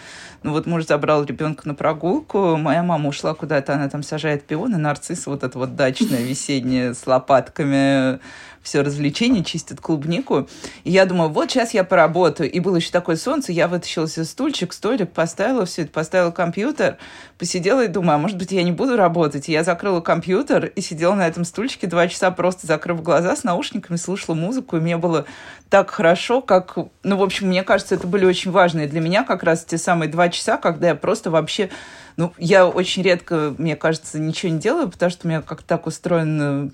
Ну 0.43 0.51
вот 0.51 0.65
муж 0.65 0.85
забрал 0.85 1.23
ребенка 1.23 1.67
на 1.67 1.75
прогулку, 1.75 2.57
моя 2.57 2.83
мама 2.83 3.09
ушла 3.09 3.33
куда-то, 3.33 3.73
она 3.73 3.89
там 3.89 4.03
сажает 4.03 4.43
пионы, 4.43 4.77
нарциссы, 4.77 5.29
вот 5.29 5.43
это 5.43 5.57
вот 5.57 5.75
дачное 5.75 6.21
весеннее 6.21 6.93
с 6.93 7.07
лопатками, 7.07 8.19
все 8.63 8.81
развлечения, 8.81 9.43
чистят 9.43 9.79
клубнику. 9.81 10.47
И 10.83 10.91
я 10.91 11.05
думаю, 11.05 11.29
вот 11.29 11.51
сейчас 11.51 11.73
я 11.73 11.83
поработаю. 11.83 12.49
И 12.49 12.59
было 12.59 12.77
еще 12.77 12.89
такое 12.89 13.17
солнце, 13.17 13.51
я 13.51 13.67
вытащила 13.67 14.07
себе 14.07 14.25
стульчик, 14.25 14.73
столик, 14.73 15.11
поставила 15.11 15.65
все 15.65 15.83
это, 15.83 15.91
поставила 15.91 16.31
компьютер, 16.31 16.97
посидела 17.37 17.83
и 17.83 17.87
думаю, 17.87 18.15
а 18.15 18.17
может 18.17 18.37
быть, 18.37 18.51
я 18.51 18.63
не 18.63 18.71
буду 18.71 18.95
работать. 18.95 19.49
И 19.49 19.51
я 19.51 19.63
закрыла 19.63 19.99
компьютер 19.99 20.65
и 20.65 20.81
сидела 20.81 21.13
на 21.13 21.27
этом 21.27 21.43
стульчике 21.43 21.87
два 21.87 22.07
часа, 22.07 22.31
просто 22.31 22.65
закрыв 22.65 23.03
глаза 23.03 23.35
с 23.35 23.43
наушниками, 23.43 23.97
слушала 23.97 24.33
музыку, 24.33 24.77
и 24.77 24.79
мне 24.79 24.97
было 24.97 25.25
так 25.69 25.91
хорошо, 25.91 26.41
как... 26.41 26.77
Ну, 27.03 27.17
в 27.17 27.23
общем, 27.23 27.49
мне 27.49 27.63
кажется, 27.63 27.95
это 27.95 28.07
были 28.07 28.25
очень 28.25 28.51
важные 28.51 28.87
для 28.87 29.01
меня 29.01 29.23
как 29.23 29.43
раз 29.43 29.65
те 29.65 29.77
самые 29.77 30.09
два 30.09 30.29
часа, 30.29 30.57
когда 30.57 30.87
я 30.87 30.95
просто 30.95 31.29
вообще 31.29 31.69
ну, 32.15 32.31
я 32.37 32.67
очень 32.67 33.01
редко, 33.01 33.55
мне 33.57 33.75
кажется, 33.75 34.19
ничего 34.19 34.51
не 34.51 34.59
делаю, 34.59 34.89
потому 34.89 35.09
что 35.09 35.25
у 35.25 35.29
меня 35.29 35.41
как-то 35.41 35.67
так 35.67 35.87
устроен 35.87 36.73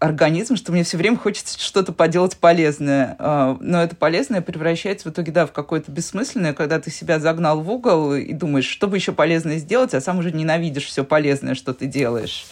организм, 0.00 0.56
что 0.56 0.72
мне 0.72 0.82
все 0.82 0.96
время 0.96 1.16
хочется 1.16 1.60
что-то 1.60 1.92
поделать 1.92 2.36
полезное. 2.36 3.16
А, 3.18 3.56
но 3.60 3.82
это 3.82 3.94
полезное 3.94 4.40
превращается 4.40 5.08
в 5.08 5.12
итоге, 5.12 5.30
да, 5.30 5.46
в 5.46 5.52
какое-то 5.52 5.92
бессмысленное, 5.92 6.54
когда 6.54 6.80
ты 6.80 6.90
себя 6.90 7.20
загнал 7.20 7.60
в 7.60 7.70
угол 7.70 8.14
и 8.14 8.32
думаешь, 8.32 8.66
что 8.66 8.88
бы 8.88 8.96
еще 8.96 9.12
полезное 9.12 9.58
сделать, 9.58 9.94
а 9.94 10.00
сам 10.00 10.18
уже 10.18 10.32
ненавидишь 10.32 10.86
все 10.86 11.04
полезное, 11.04 11.54
что 11.54 11.74
ты 11.74 11.86
делаешь 11.86 12.46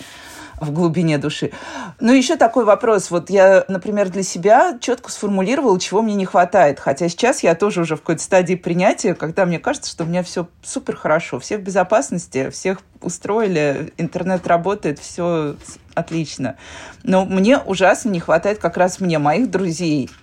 в 0.61 0.73
глубине 0.73 1.19
души. 1.19 1.53
Ну, 2.01 2.13
еще 2.13 2.37
такой 2.37 2.65
вопрос. 2.65 3.11
Вот 3.11 3.31
я, 3.31 3.65
например, 3.69 4.11
для 4.11 4.23
себя 4.23 4.79
четко 4.81 5.11
сформулировала, 5.11 5.79
чего 5.79 6.03
мне 6.03 6.15
не 6.15 6.25
хватает. 6.25 6.81
Хотя 6.81 7.09
сейчас 7.09 7.43
я 7.43 7.55
тоже 7.55 7.83
уже 7.83 7.97
в 7.97 8.01
какой-то 8.01 8.23
стадии 8.23 8.55
принятия, 8.55 9.15
когда 9.15 9.47
мне 9.47 9.59
кажется, 9.59 9.91
что 9.91 10.05
у 10.05 10.07
меня 10.07 10.23
все 10.23 10.49
супер 10.63 10.97
хорошо. 10.97 11.39
Все 11.39 11.59
в 11.59 11.63
безопасности, 11.63 12.51
всех 12.51 12.81
устроили, 13.01 13.93
интернет 13.99 14.47
работает, 14.47 14.99
все 14.99 15.55
отлично. 15.99 16.57
Но 17.03 17.25
мне 17.25 17.59
ужасно 17.59 18.11
не 18.11 18.21
хватает 18.21 18.59
как 18.59 18.77
раз 18.77 19.01
мне, 19.01 19.19
моих 19.19 19.51
друзей– 19.51 20.11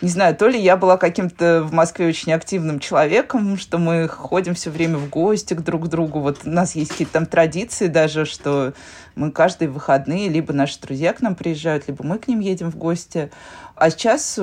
не 0.00 0.08
знаю, 0.08 0.36
то 0.36 0.46
ли 0.46 0.60
я 0.60 0.76
была 0.76 0.96
каким-то 0.96 1.64
в 1.64 1.72
Москве 1.72 2.06
очень 2.06 2.32
активным 2.32 2.78
человеком, 2.78 3.56
что 3.56 3.78
мы 3.78 4.06
ходим 4.06 4.54
все 4.54 4.70
время 4.70 4.96
в 4.96 5.08
гости 5.08 5.54
к 5.54 5.60
друг 5.60 5.88
другу. 5.88 6.20
Вот 6.20 6.40
у 6.44 6.50
нас 6.50 6.76
есть 6.76 6.92
какие-то 6.92 7.14
там 7.14 7.26
традиции 7.26 7.88
даже, 7.88 8.24
что 8.24 8.74
мы 9.16 9.32
каждые 9.32 9.68
выходные 9.68 10.28
либо 10.28 10.52
наши 10.52 10.80
друзья 10.80 11.12
к 11.12 11.20
нам 11.20 11.34
приезжают, 11.34 11.88
либо 11.88 12.04
мы 12.04 12.18
к 12.18 12.28
ним 12.28 12.38
едем 12.38 12.70
в 12.70 12.76
гости. 12.76 13.32
А 13.74 13.90
сейчас 13.90 14.38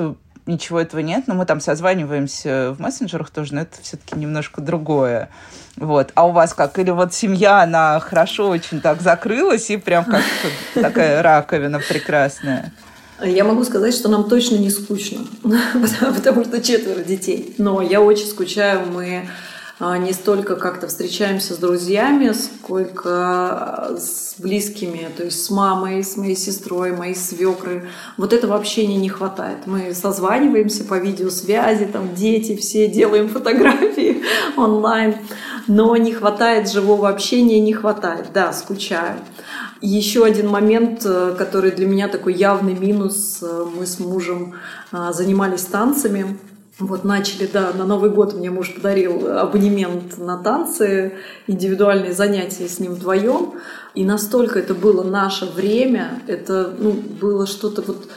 ничего 0.46 0.80
этого 0.80 1.00
нет, 1.00 1.24
но 1.26 1.34
мы 1.34 1.46
там 1.46 1.60
созваниваемся 1.60 2.74
в 2.76 2.80
мессенджерах 2.80 3.30
тоже, 3.30 3.54
но 3.54 3.62
это 3.62 3.82
все-таки 3.82 4.18
немножко 4.18 4.60
другое. 4.60 5.28
Вот. 5.76 6.12
А 6.14 6.26
у 6.26 6.32
вас 6.32 6.54
как? 6.54 6.78
Или 6.78 6.90
вот 6.90 7.12
семья, 7.12 7.62
она 7.62 8.00
хорошо 8.00 8.48
очень 8.48 8.80
так 8.80 9.02
закрылась 9.02 9.70
и 9.70 9.76
прям 9.76 10.04
как 10.04 10.22
такая 10.74 11.22
раковина 11.24 11.80
прекрасная? 11.80 12.72
Я 13.22 13.44
могу 13.44 13.64
сказать, 13.64 13.94
что 13.94 14.08
нам 14.08 14.28
точно 14.28 14.56
не 14.56 14.70
скучно, 14.70 15.20
потому 16.14 16.44
что 16.44 16.60
четверо 16.60 17.02
детей. 17.02 17.54
Но 17.58 17.80
я 17.80 18.00
очень 18.00 18.26
скучаю. 18.26 18.86
Мы 18.92 19.28
не 19.78 20.14
столько 20.14 20.56
как-то 20.56 20.86
встречаемся 20.86 21.52
с 21.52 21.58
друзьями, 21.58 22.32
сколько 22.32 23.10
а, 23.10 23.96
с 23.98 24.36
близкими, 24.38 25.08
то 25.14 25.24
есть 25.24 25.44
с 25.44 25.50
мамой, 25.50 26.02
с 26.02 26.16
моей 26.16 26.34
сестрой, 26.34 26.92
моей 26.92 27.14
свекрой. 27.14 27.82
Вот 28.16 28.32
этого 28.32 28.56
общения 28.56 28.96
не 28.96 29.10
хватает. 29.10 29.66
Мы 29.66 29.92
созваниваемся 29.92 30.84
по 30.84 30.98
видеосвязи, 30.98 31.84
там 31.84 32.14
дети 32.14 32.56
все 32.56 32.88
делаем 32.88 33.28
фотографии 33.28 34.22
онлайн, 34.56 35.16
но 35.68 35.94
не 35.96 36.12
хватает 36.12 36.70
живого 36.70 37.10
общения, 37.10 37.60
не 37.60 37.74
хватает. 37.74 38.28
Да, 38.32 38.54
скучаю. 38.54 39.18
Еще 39.82 40.24
один 40.24 40.48
момент, 40.48 41.02
э, 41.04 41.34
который 41.36 41.70
для 41.70 41.86
меня 41.86 42.08
такой 42.08 42.32
явный 42.32 42.74
минус. 42.74 43.40
Э, 43.42 43.66
мы 43.76 43.84
с 43.84 43.98
мужем 43.98 44.54
э, 44.92 45.12
занимались 45.12 45.64
танцами. 45.64 46.38
Вот 46.78 47.04
начали, 47.04 47.46
да, 47.50 47.72
на 47.72 47.86
Новый 47.86 48.10
год 48.10 48.34
мне 48.34 48.50
муж 48.50 48.74
подарил 48.74 49.38
абонемент 49.38 50.18
на 50.18 50.36
танцы, 50.36 51.14
индивидуальные 51.46 52.12
занятия 52.12 52.68
с 52.68 52.78
ним 52.78 52.92
вдвоем. 52.92 53.54
И 53.94 54.04
настолько 54.04 54.58
это 54.58 54.74
было 54.74 55.02
наше 55.02 55.46
время, 55.46 56.20
это 56.26 56.74
ну, 56.78 56.92
было 56.92 57.46
что-то 57.46 57.80
вот 57.80 58.08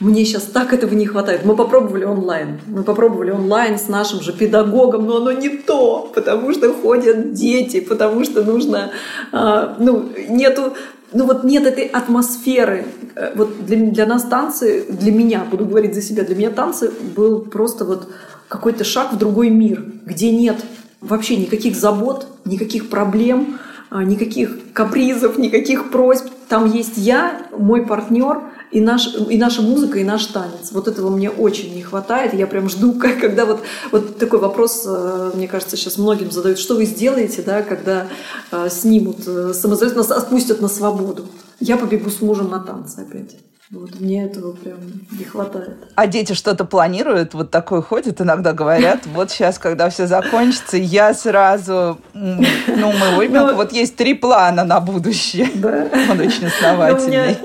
мне 0.00 0.24
сейчас 0.24 0.42
так 0.44 0.72
этого 0.72 0.92
не 0.94 1.06
хватает. 1.06 1.44
Мы 1.44 1.54
попробовали 1.54 2.04
онлайн. 2.04 2.60
Мы 2.66 2.82
попробовали 2.82 3.30
онлайн 3.30 3.78
с 3.78 3.88
нашим 3.88 4.20
же 4.22 4.32
педагогом, 4.32 5.06
но 5.06 5.18
оно 5.18 5.30
не 5.30 5.48
то, 5.48 6.10
потому 6.14 6.52
что 6.52 6.72
ходят 6.72 7.32
дети, 7.32 7.80
потому 7.80 8.24
что 8.24 8.42
нужно, 8.42 8.90
э, 9.32 9.74
ну, 9.78 10.10
нету 10.28 10.74
ну 11.14 11.26
вот 11.26 11.44
нет 11.44 11.66
этой 11.66 11.86
атмосферы. 11.86 12.86
Э, 13.14 13.32
вот 13.34 13.64
для, 13.64 13.78
для 13.90 14.06
нас 14.06 14.24
танцы, 14.24 14.84
для 14.88 15.12
меня, 15.12 15.44
буду 15.50 15.64
говорить 15.64 15.94
за 15.94 16.02
себя, 16.02 16.24
для 16.24 16.34
меня 16.34 16.50
танцы 16.50 16.92
был 17.16 17.40
просто 17.40 17.84
вот 17.84 18.08
какой-то 18.48 18.84
шаг 18.84 19.12
в 19.12 19.18
другой 19.18 19.50
мир, 19.50 19.84
где 20.04 20.30
нет 20.30 20.56
вообще 21.00 21.36
никаких 21.36 21.76
забот, 21.76 22.26
никаких 22.44 22.88
проблем, 22.88 23.58
а, 23.90 24.02
никаких 24.02 24.72
капризов, 24.72 25.38
никаких 25.38 25.90
просьб. 25.90 26.26
Там 26.48 26.70
есть 26.70 26.96
я, 26.96 27.46
мой 27.56 27.86
партнер– 27.86 28.42
и, 28.74 28.80
наш, 28.80 29.14
и 29.14 29.38
наша 29.38 29.62
музыка, 29.62 30.00
и 30.00 30.04
наш 30.04 30.26
танец. 30.26 30.72
Вот 30.72 30.88
этого 30.88 31.08
мне 31.08 31.30
очень 31.30 31.72
не 31.74 31.82
хватает. 31.82 32.34
Я 32.34 32.48
прям 32.48 32.68
жду, 32.68 32.92
когда 33.20 33.46
вот, 33.46 33.60
вот 33.92 34.18
такой 34.18 34.40
вопрос, 34.40 34.82
э, 34.84 35.30
мне 35.34 35.46
кажется, 35.46 35.76
сейчас 35.76 35.96
многим 35.96 36.32
задают, 36.32 36.58
что 36.58 36.74
вы 36.74 36.84
сделаете, 36.84 37.42
да, 37.42 37.62
когда 37.62 38.08
э, 38.50 38.68
снимут 38.68 39.18
э, 39.28 39.52
самостоятельно, 39.54 40.02
нас 40.02 40.10
отпустят 40.10 40.60
на 40.60 40.66
свободу. 40.66 41.26
Я 41.60 41.76
побегу 41.76 42.10
с 42.10 42.20
мужем 42.20 42.50
на 42.50 42.58
танцы 42.58 42.98
опять. 42.98 43.36
Вот 43.70 43.98
мне 43.98 44.26
этого 44.26 44.52
прям 44.52 44.76
не 45.10 45.24
хватает. 45.24 45.76
А 45.94 46.06
дети 46.06 46.34
что-то 46.34 46.66
планируют? 46.66 47.32
Вот 47.32 47.50
такое 47.50 47.80
ходит, 47.80 48.20
иногда 48.20 48.52
говорят, 48.52 49.06
вот 49.06 49.30
сейчас, 49.30 49.58
когда 49.58 49.88
все 49.88 50.06
закончится, 50.06 50.76
я 50.76 51.14
сразу, 51.14 51.98
ну, 52.12 52.92
моего 52.92 53.22
ребенка 53.22 53.52
ну, 53.52 53.56
вот 53.56 53.72
есть 53.72 53.96
три 53.96 54.12
плана 54.12 54.64
на 54.64 54.80
будущее. 54.80 55.48
Да. 55.54 55.88
Он 56.10 56.20
очень 56.20 56.42
ну, 56.42 56.48
основательный. 56.48 57.38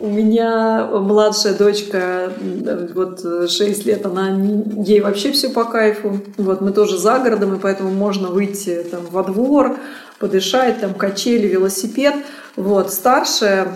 У 0.00 0.08
меня 0.08 0.88
младшая 0.92 1.54
дочка, 1.54 2.32
вот 2.92 3.20
6 3.20 3.86
лет, 3.86 4.04
она 4.04 4.36
ей 4.84 5.00
вообще 5.00 5.30
все 5.30 5.48
по 5.48 5.62
кайфу. 5.62 6.20
Вот 6.38 6.60
мы 6.60 6.72
тоже 6.72 6.98
за 6.98 7.20
городом, 7.20 7.54
и 7.54 7.60
поэтому 7.60 7.92
можно 7.92 8.30
выйти 8.30 8.82
там 8.90 9.06
во 9.08 9.22
двор, 9.22 9.76
подышать, 10.18 10.80
там 10.80 10.94
качели, 10.94 11.46
велосипед. 11.46 12.16
Вот 12.56 12.92
старшая 12.92 13.68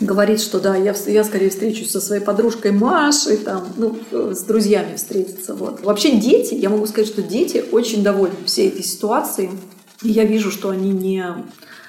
говорит, 0.00 0.40
что 0.40 0.60
да, 0.60 0.74
я, 0.76 0.94
я 1.06 1.24
скорее 1.24 1.50
встречусь 1.50 1.90
со 1.90 2.00
своей 2.00 2.22
подружкой 2.22 2.72
Машей, 2.72 3.36
там, 3.36 3.68
ну, 3.76 3.98
с 4.10 4.42
друзьями 4.42 4.96
встретиться. 4.96 5.54
Вот. 5.54 5.82
Вообще 5.82 6.16
дети, 6.16 6.54
я 6.54 6.70
могу 6.70 6.86
сказать, 6.86 7.08
что 7.08 7.22
дети 7.22 7.64
очень 7.70 8.02
довольны 8.02 8.36
всей 8.46 8.68
этой 8.68 8.82
ситуацией. 8.82 9.50
И 10.02 10.08
я 10.10 10.24
вижу, 10.24 10.50
что 10.50 10.70
они 10.70 10.90
не 10.90 11.24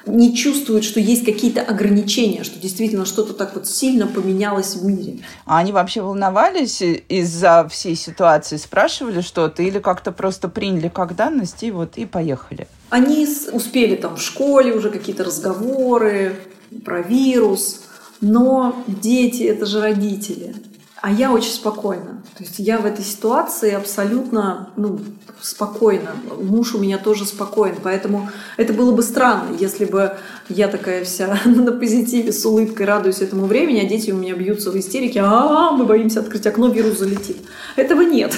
не 0.05 0.35
чувствуют, 0.35 0.83
что 0.83 0.99
есть 0.99 1.25
какие-то 1.25 1.61
ограничения, 1.61 2.43
что 2.43 2.59
действительно 2.59 3.05
что-то 3.05 3.33
так 3.33 3.53
вот 3.53 3.67
сильно 3.67 4.07
поменялось 4.07 4.75
в 4.75 4.83
мире. 4.83 5.19
А 5.45 5.59
они 5.59 5.71
вообще 5.71 6.01
волновались 6.01 6.81
из-за 6.81 7.67
всей 7.69 7.95
ситуации, 7.95 8.57
спрашивали 8.57 9.21
что-то 9.21 9.61
или 9.61 9.79
как-то 9.79 10.11
просто 10.11 10.49
приняли 10.49 10.89
как 10.89 11.15
данность 11.15 11.61
и 11.61 11.71
вот 11.71 11.97
и 11.97 12.05
поехали? 12.05 12.67
Они 12.89 13.27
успели 13.51 13.95
там 13.95 14.15
в 14.15 14.21
школе 14.21 14.73
уже 14.73 14.89
какие-то 14.89 15.23
разговоры 15.23 16.35
про 16.83 17.01
вирус, 17.01 17.81
но 18.21 18.83
дети— 18.87 19.43
это 19.43 19.65
же 19.65 19.81
родители. 19.81 20.55
А 21.01 21.11
я 21.11 21.31
очень 21.31 21.51
спокойна. 21.51 22.21
То 22.37 22.43
есть 22.43 22.59
я 22.59 22.77
в 22.77 22.85
этой 22.85 23.03
ситуации 23.03 23.71
абсолютно 23.71 24.69
ну, 24.75 24.99
спокойна. 25.41 26.11
Муж 26.39 26.75
у 26.75 26.77
меня 26.77 26.99
тоже 26.99 27.25
спокоен. 27.25 27.75
Поэтому 27.81 28.29
это 28.55 28.71
было 28.73 28.91
бы 28.91 29.01
странно, 29.01 29.55
если 29.59 29.85
бы 29.85 30.15
я 30.47 30.67
такая 30.67 31.03
вся 31.03 31.39
на 31.45 31.71
позитиве, 31.71 32.31
с 32.31 32.45
улыбкой 32.45 32.85
радуюсь 32.85 33.21
этому 33.21 33.47
времени, 33.47 33.79
а 33.79 33.89
дети 33.89 34.11
у 34.11 34.15
меня 34.15 34.35
бьются 34.35 34.69
в 34.69 34.77
истерике. 34.77 35.21
А, 35.23 35.71
мы 35.71 35.85
боимся 35.85 36.19
открыть 36.19 36.45
окно, 36.45 36.69
вирус 36.69 36.99
залетит. 36.99 37.37
Этого 37.75 38.01
нет. 38.01 38.37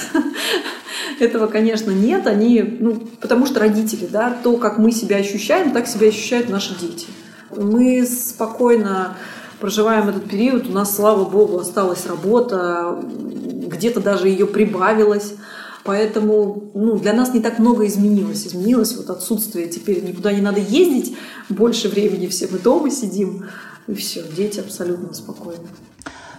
этого, 1.20 1.48
конечно, 1.48 1.90
нет. 1.90 2.26
Они, 2.26 2.62
ну, 2.62 2.94
потому 3.20 3.44
что 3.44 3.60
родители, 3.60 4.06
да, 4.06 4.34
то, 4.42 4.56
как 4.56 4.78
мы 4.78 4.90
себя 4.90 5.16
ощущаем, 5.16 5.72
так 5.72 5.86
себя 5.86 6.08
ощущают 6.08 6.48
наши 6.48 6.74
дети. 6.80 7.08
Мы 7.54 8.06
спокойно 8.06 9.18
проживаем 9.64 10.10
этот 10.10 10.28
период, 10.28 10.68
у 10.68 10.72
нас, 10.72 10.94
слава 10.94 11.24
богу, 11.24 11.58
осталась 11.58 12.04
работа, 12.04 13.00
где-то 13.02 14.00
даже 14.00 14.28
ее 14.28 14.46
прибавилось. 14.46 15.36
Поэтому 15.84 16.70
ну, 16.74 16.98
для 16.98 17.14
нас 17.14 17.32
не 17.32 17.40
так 17.40 17.58
много 17.58 17.86
изменилось. 17.86 18.46
Изменилось 18.46 18.94
вот 18.94 19.08
отсутствие. 19.08 19.68
Теперь 19.68 20.04
никуда 20.04 20.32
не 20.32 20.42
надо 20.42 20.60
ездить. 20.60 21.16
Больше 21.48 21.88
времени 21.88 22.26
все 22.26 22.46
мы 22.48 22.58
дома 22.58 22.90
сидим. 22.90 23.46
И 23.86 23.94
все, 23.94 24.22
дети 24.36 24.60
абсолютно 24.60 25.14
спокойны. 25.14 25.66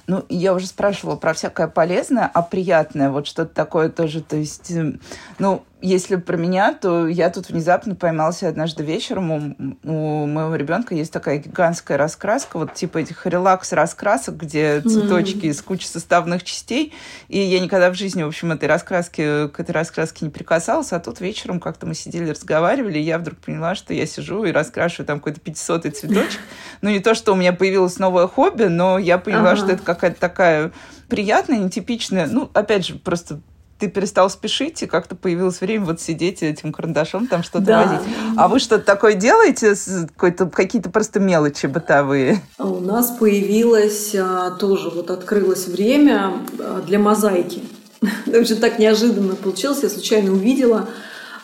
Ну, 0.05 0.23
я 0.29 0.53
уже 0.53 0.67
спрашивала 0.67 1.15
про 1.15 1.33
всякое 1.33 1.67
полезное, 1.67 2.29
а 2.31 2.43
приятное, 2.43 3.09
вот 3.09 3.25
что-то 3.25 3.55
такое 3.55 3.89
тоже, 3.89 4.21
то 4.21 4.35
есть, 4.35 4.69
э, 4.69 4.99
ну, 5.39 5.63
если 5.86 6.15
про 6.15 6.36
меня, 6.36 6.74
то 6.74 7.08
я 7.08 7.30
тут 7.30 7.50
внезапно 7.50 7.95
поймался 7.95 8.48
однажды 8.48 8.84
вечером. 8.84 9.32
У, 9.32 9.91
у 9.91 10.26
моего 10.26 10.56
ребенка 10.56 10.95
есть 10.95 11.13
такая 11.13 11.38
гигантская 11.38 11.98
раскраска, 11.98 12.58
вот 12.58 12.74
типа 12.74 12.98
этих 12.98 13.26
релакс-раскрасок, 13.26 14.36
где 14.36 14.82
цветочки 14.82 15.45
из 15.45 15.62
кучи 15.62 15.86
составных 15.86 16.43
частей. 16.43 16.93
И 17.28 17.39
я 17.39 17.60
никогда 17.60 17.91
в 17.91 17.95
жизни, 17.95 18.24
в 18.24 18.28
общем, 18.28 18.52
этой 18.52 18.67
раскраски, 18.67 19.48
к 19.48 19.60
этой 19.60 19.71
раскраске 19.71 20.26
не 20.26 20.32
прикасалась. 20.32 20.91
А 20.91 21.00
тут 21.00 21.21
вечером 21.21 21.60
как-то 21.60 21.86
мы 21.86 21.93
сидели, 21.93 22.32
разговаривали, 22.32 22.98
и 22.98 23.04
я 23.04 23.19
вдруг 23.19 23.38
поняла, 23.38 23.76
что 23.76 23.93
я 23.93 24.08
сижу 24.08 24.43
и 24.43 24.52
раскрашиваю 24.52 25.06
там 25.06 25.19
какой-то 25.19 25.39
500 25.39 25.95
цветочек. 25.95 26.39
Ну, 26.82 26.89
не 26.89 27.00
то, 27.00 27.15
что 27.15 27.32
у 27.34 27.36
меня 27.36 27.54
появилось 27.54 27.98
новое 28.00 28.28
хобби, 28.28 28.65
но 28.65 29.00
я 29.00 29.17
поняла, 29.17 29.56
что 29.56 29.71
это 29.71 29.82
какая-то 29.82 30.19
такая 30.19 30.71
приятная, 31.10 31.58
нетипичная, 31.58 32.28
ну, 32.28 32.50
опять 32.54 32.86
же, 32.86 32.95
просто 32.95 33.39
ты 33.77 33.89
перестал 33.89 34.29
спешить, 34.29 34.81
и 34.83 34.85
как-то 34.85 35.15
появилось 35.15 35.59
время 35.59 35.85
вот 35.85 35.99
сидеть 35.99 36.41
этим 36.43 36.71
карандашом, 36.71 37.27
там 37.27 37.43
что-то 37.43 37.65
да. 37.65 37.83
возить. 37.83 38.07
А 38.38 38.47
вы 38.47 38.59
что-то 38.59 38.85
такое 38.85 39.15
делаете? 39.15 39.75
Какие-то 40.15 40.89
просто 40.89 41.19
мелочи 41.19 41.65
бытовые? 41.65 42.41
А 42.57 42.67
у 42.67 42.79
нас 42.79 43.11
появилось 43.11 44.15
а, 44.15 44.51
тоже, 44.51 44.89
вот 44.89 45.11
открылось 45.11 45.67
время 45.67 46.33
а, 46.57 46.81
для 46.81 46.99
мозаики. 46.99 47.63
Очень 48.27 48.57
так 48.57 48.79
неожиданно 48.79 49.35
получилось, 49.35 49.79
я 49.83 49.89
случайно 49.89 50.31
увидела, 50.31 50.88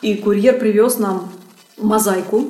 и 0.02 0.16
курьер 0.16 0.58
привез 0.58 0.98
нам 1.00 1.32
мозаику, 1.78 2.46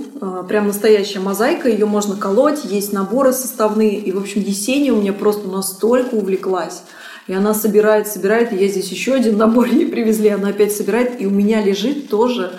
прям 0.49 0.67
настоящая 0.67 1.19
мозаика, 1.19 1.69
ее 1.69 1.85
можно 1.85 2.17
колоть, 2.17 2.65
есть 2.65 2.91
наборы 2.91 3.31
составные, 3.31 3.97
и, 3.97 4.11
в 4.11 4.17
общем, 4.17 4.41
Есения 4.41 4.91
у 4.91 4.99
меня 4.99 5.13
просто 5.13 5.47
настолько 5.47 6.15
увлеклась, 6.15 6.83
и 7.27 7.33
она 7.33 7.53
собирает, 7.53 8.07
собирает, 8.07 8.53
и 8.53 8.57
я 8.57 8.67
здесь 8.67 8.89
еще 8.89 9.13
один 9.13 9.37
набор 9.37 9.67
ей 9.67 9.85
привезли, 9.85 10.29
она 10.29 10.49
опять 10.49 10.75
собирает, 10.75 11.21
и 11.21 11.25
у 11.25 11.29
меня 11.29 11.61
лежит 11.63 12.09
тоже 12.09 12.51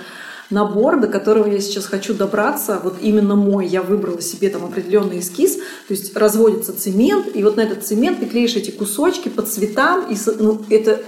набор, 0.51 1.01
до 1.01 1.09
которого 1.09 1.46
я 1.48 1.61
сейчас 1.61 1.87
хочу 1.87 2.14
добраться, 2.14 2.81
вот 2.83 2.96
именно 3.01 3.35
мой, 3.35 3.66
я 3.66 3.83
выбрала 3.83 4.20
себе 4.20 4.51
там 4.51 4.64
определенный 4.64 5.20
эскиз, 5.20 5.57
то 5.57 5.90
есть 5.90 6.16
разводится 6.16 6.79
цемент, 6.79 7.35
и 7.35 7.42
вот 7.42 7.57
на 7.57 7.62
этот 7.62 7.85
цемент 7.85 8.20
ты 8.20 8.27
клеишь 8.27 8.55
эти 8.55 8.70
кусочки 8.70 9.29
по 9.29 9.42
цветам, 9.42 10.11
и 10.11 10.16
ну, 10.38 10.62
это 10.68 11.01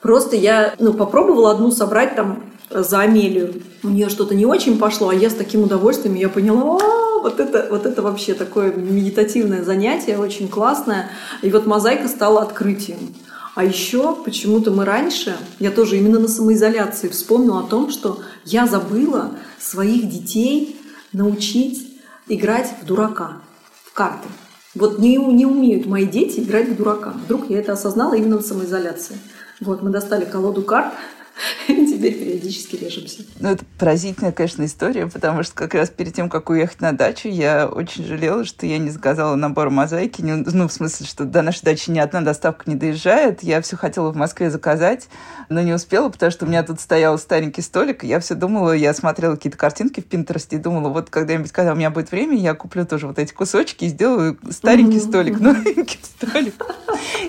просто 0.00 0.36
я 0.36 0.74
ну, 0.78 0.92
попробовала 0.92 1.50
одну 1.50 1.70
собрать 1.70 2.14
там 2.14 2.44
за 2.70 3.00
Амелию. 3.00 3.54
У 3.82 3.88
нее 3.88 4.08
что-то 4.08 4.34
не 4.34 4.46
очень 4.46 4.78
пошло, 4.78 5.08
а 5.08 5.14
я 5.14 5.30
с 5.30 5.34
таким 5.34 5.62
удовольствием, 5.62 6.14
я 6.14 6.28
поняла, 6.28 6.80
вот 7.24 7.40
это, 7.40 7.68
вот 7.70 7.86
это 7.86 8.02
вообще 8.02 8.34
такое 8.34 8.70
медитативное 8.74 9.64
занятие, 9.64 10.18
очень 10.18 10.46
классное. 10.46 11.08
И 11.40 11.50
вот 11.50 11.64
мозаика 11.64 12.06
стала 12.06 12.42
открытием. 12.42 13.14
А 13.54 13.64
еще 13.64 14.14
почему-то 14.14 14.70
мы 14.70 14.84
раньше, 14.84 15.34
я 15.58 15.70
тоже 15.70 15.96
именно 15.96 16.18
на 16.18 16.28
самоизоляции 16.28 17.08
вспомнила 17.08 17.60
о 17.60 17.62
том, 17.62 17.90
что 17.90 18.20
я 18.44 18.66
забыла 18.66 19.30
своих 19.58 20.10
детей 20.10 20.78
научить 21.14 21.98
играть 22.28 22.74
в 22.82 22.84
дурака, 22.84 23.38
в 23.84 23.94
карты. 23.94 24.28
Вот 24.74 24.98
не, 24.98 25.16
не 25.16 25.46
умеют 25.46 25.86
мои 25.86 26.04
дети 26.04 26.40
играть 26.40 26.68
в 26.68 26.76
дурака. 26.76 27.14
Вдруг 27.24 27.48
я 27.48 27.60
это 27.60 27.72
осознала 27.72 28.12
именно 28.12 28.36
на 28.36 28.42
самоизоляции. 28.42 29.16
Вот, 29.60 29.82
мы 29.82 29.88
достали 29.88 30.26
колоду 30.26 30.60
карт, 30.60 30.92
теперь 31.66 32.14
периодически 32.14 32.76
режемся. 32.76 33.22
Ну, 33.40 33.50
это 33.50 33.64
поразительная, 33.78 34.32
конечно, 34.32 34.64
история, 34.64 35.06
потому 35.06 35.42
что 35.42 35.54
как 35.54 35.74
раз 35.74 35.90
перед 35.90 36.14
тем, 36.14 36.28
как 36.28 36.48
уехать 36.50 36.80
на 36.80 36.92
дачу, 36.92 37.28
я 37.28 37.66
очень 37.66 38.04
жалела, 38.04 38.44
что 38.44 38.66
я 38.66 38.78
не 38.78 38.90
заказала 38.90 39.34
набор 39.34 39.70
мозаики. 39.70 40.22
Ну, 40.22 40.68
в 40.68 40.72
смысле, 40.72 41.06
что 41.06 41.24
до 41.24 41.42
нашей 41.42 41.64
дачи 41.64 41.90
ни 41.90 41.98
одна 41.98 42.20
доставка 42.20 42.64
не 42.66 42.76
доезжает. 42.76 43.42
Я 43.42 43.60
все 43.62 43.76
хотела 43.76 44.10
в 44.12 44.16
Москве 44.16 44.50
заказать, 44.50 45.08
но 45.48 45.60
не 45.60 45.72
успела, 45.72 46.08
потому 46.08 46.30
что 46.30 46.44
у 46.44 46.48
меня 46.48 46.62
тут 46.62 46.80
стоял 46.80 47.18
старенький 47.18 47.62
столик, 47.62 48.04
и 48.04 48.06
я 48.06 48.20
все 48.20 48.34
думала, 48.34 48.72
я 48.72 48.94
смотрела 48.94 49.34
какие-то 49.34 49.58
картинки 49.58 50.00
в 50.00 50.04
Пинтересте 50.04 50.56
и 50.56 50.58
думала, 50.58 50.88
вот 50.88 51.10
когда-нибудь, 51.10 51.52
когда 51.52 51.72
у 51.72 51.76
меня 51.76 51.90
будет 51.90 52.10
время, 52.12 52.36
я 52.36 52.54
куплю 52.54 52.86
тоже 52.86 53.06
вот 53.06 53.18
эти 53.18 53.32
кусочки 53.32 53.84
и 53.84 53.88
сделаю 53.88 54.38
старенький 54.50 55.00
столик, 55.00 55.40
новенький 55.40 55.98
столик. 56.02 56.54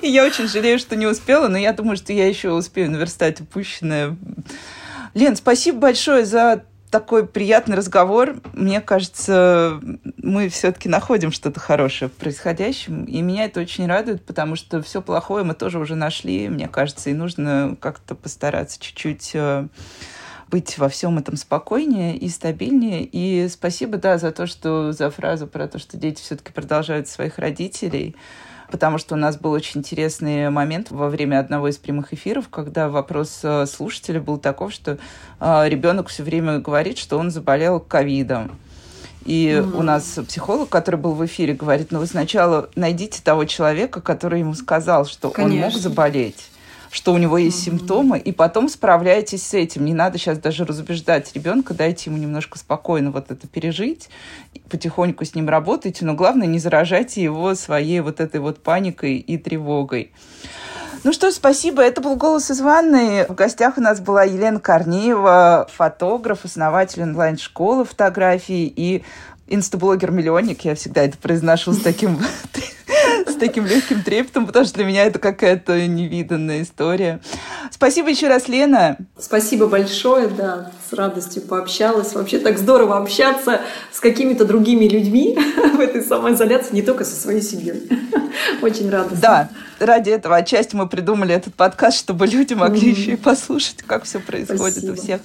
И 0.02 0.08
я 0.08 0.26
очень 0.26 0.48
жалею, 0.48 0.80
что 0.80 0.96
не 0.96 1.08
успела, 1.08 1.48
но 1.48 1.58
я 1.58 1.74
думаю, 1.74 1.98
что 1.98 2.14
я 2.14 2.28
еще 2.28 2.52
успею 2.52 2.92
наверстать 2.92 3.42
упущенное. 3.42 3.95
Лен, 5.14 5.36
спасибо 5.36 5.80
большое 5.80 6.26
за 6.26 6.66
такой 6.96 7.28
приятный 7.28 7.76
разговор. 7.76 8.36
Мне 8.54 8.80
кажется, 8.80 9.82
мы 10.18 10.48
все-таки 10.50 10.88
находим 10.88 11.32
что-то 11.32 11.60
хорошее 11.60 12.10
в 12.10 12.14
происходящем. 12.14 13.04
И 13.04 13.22
меня 13.22 13.46
это 13.46 13.60
очень 13.60 13.86
радует, 13.86 14.24
потому 14.24 14.56
что 14.56 14.82
все 14.82 15.02
плохое 15.02 15.44
мы 15.44 15.56
тоже 15.56 15.80
уже 15.80 15.96
нашли, 15.96 16.48
мне 16.48 16.68
кажется, 16.68 17.10
и 17.10 17.14
нужно 17.14 17.76
как-то 17.82 18.16
постараться 18.16 18.80
чуть-чуть 18.80 19.32
э, 19.34 19.68
быть 20.50 20.78
во 20.78 20.88
всем 20.88 21.18
этом 21.18 21.36
спокойнее 21.36 22.18
и 22.18 22.30
стабильнее. 22.30 23.04
И 23.04 23.50
спасибо, 23.50 23.98
да, 23.98 24.18
за 24.18 24.32
то, 24.32 24.48
что 24.48 24.94
за 24.94 25.10
фразу 25.10 25.48
про 25.48 25.68
то, 25.68 25.80
что 25.80 25.98
дети 25.98 26.22
все-таки 26.22 26.54
продолжают 26.54 27.10
своих 27.10 27.40
родителей 27.40 28.16
потому 28.76 28.98
что 28.98 29.16
у 29.16 29.18
нас 29.18 29.38
был 29.38 29.52
очень 29.52 29.80
интересный 29.80 30.50
момент 30.50 30.92
во 30.92 31.08
время 31.08 31.40
одного 31.40 31.70
из 31.70 31.78
прямых 31.78 32.12
эфиров, 32.12 32.50
когда 32.50 32.90
вопрос 32.90 33.40
э, 33.42 33.66
слушателя 33.68 34.20
был 34.20 34.38
таков, 34.38 34.74
что 34.74 34.98
э, 35.40 35.70
ребенок 35.70 36.10
все 36.10 36.24
время 36.24 36.60
говорит, 36.60 36.98
что 36.98 37.18
он 37.18 37.32
заболел 37.32 37.80
ковидом. 37.80 38.52
И 39.24 39.48
mm-hmm. 39.48 39.78
у 39.78 39.82
нас 39.82 40.20
психолог, 40.28 40.68
который 40.68 40.98
был 40.98 41.14
в 41.14 41.26
эфире, 41.26 41.54
говорит, 41.54 41.92
ну 41.92 42.00
вы 42.00 42.06
сначала 42.06 42.70
найдите 42.76 43.22
того 43.24 43.46
человека, 43.46 44.02
который 44.02 44.42
ему 44.42 44.54
сказал, 44.56 45.06
что 45.06 45.30
Конечно. 45.30 45.68
он 45.68 45.72
мог 45.72 45.82
заболеть 45.82 46.50
что 46.96 47.12
у 47.12 47.18
него 47.18 47.38
есть 47.38 47.60
mm-hmm. 47.60 47.72
симптомы, 47.72 48.20
и 48.20 48.32
потом 48.32 48.70
справляйтесь 48.70 49.46
с 49.46 49.54
этим. 49.54 49.84
Не 49.84 49.94
надо 49.94 50.18
сейчас 50.18 50.38
даже 50.38 50.64
разубеждать 50.64 51.30
ребенка, 51.36 51.74
дайте 51.74 52.10
ему 52.10 52.18
немножко 52.18 52.58
спокойно 52.58 53.12
вот 53.12 53.32
это 53.32 53.48
пережить, 53.48 54.08
потихоньку 54.70 55.26
с 55.26 55.36
ним 55.36 55.50
работайте, 55.50 56.06
но 56.06 56.14
главное 56.14 56.48
не 56.48 56.58
заражайте 56.58 57.22
его 57.22 57.54
своей 57.54 58.00
вот 58.00 58.22
этой 58.22 58.40
вот 58.40 58.64
паникой 58.64 59.18
и 59.18 59.38
тревогой. 59.38 60.14
Ну 61.04 61.12
что, 61.12 61.30
спасибо. 61.32 61.82
Это 61.82 62.00
был 62.00 62.16
«Голос 62.16 62.50
из 62.50 62.62
ванной». 62.62 63.28
В 63.28 63.36
гостях 63.36 63.78
у 63.78 63.82
нас 63.82 64.00
была 64.00 64.24
Елена 64.24 64.62
Корнеева, 64.62 65.68
фотограф, 65.70 66.46
основатель 66.46 67.04
онлайн-школы 67.04 67.84
фотографии 67.84 68.74
и 68.74 69.04
инстаблогер-миллионник. 69.48 70.62
Я 70.62 70.76
всегда 70.76 71.04
это 71.04 71.18
произношу 71.18 71.74
с 71.74 71.82
таким 71.82 72.18
с 73.36 73.38
таким 73.38 73.66
легким 73.66 74.02
трепетом, 74.02 74.48
потому 74.48 74.66
что 74.66 74.76
для 74.76 74.86
меня 74.86 75.06
это 75.06 75.20
какая-то 75.20 75.86
невиданная 75.88 76.64
история. 76.64 77.20
Спасибо 77.70 78.10
еще 78.10 78.28
раз, 78.28 78.48
Лена. 78.48 78.98
Спасибо 79.20 79.68
большое, 79.68 80.28
да, 80.28 80.72
с 80.90 80.94
радостью 80.94 81.44
пообщалась. 81.44 82.14
Вообще 82.14 82.40
так 82.40 82.58
здорово 82.58 82.98
общаться 82.98 83.62
с 83.92 84.00
какими-то 84.00 84.46
другими 84.46 84.86
людьми 84.86 85.38
в 85.76 85.80
этой 85.80 86.02
самоизоляции, 86.02 86.74
не 86.74 86.82
только 86.82 87.04
со 87.04 87.16
своей 87.16 87.42
семьей. 87.42 87.90
Очень 88.62 88.90
радостно. 88.90 89.20
Да, 89.22 89.50
ради 89.80 90.10
этого 90.10 90.36
отчасти 90.38 90.76
мы 90.76 90.88
придумали 90.88 91.34
этот 91.36 91.56
подкаст, 91.56 92.00
чтобы 92.00 92.28
люди 92.28 92.54
могли 92.54 92.92
mm-hmm. 92.92 93.00
еще 93.00 93.12
и 93.14 93.18
послушать, 93.18 93.84
как 93.84 94.04
все 94.04 94.20
происходит 94.20 94.78
спасибо. 94.78 94.92
у 94.92 94.96
всех. 94.96 95.22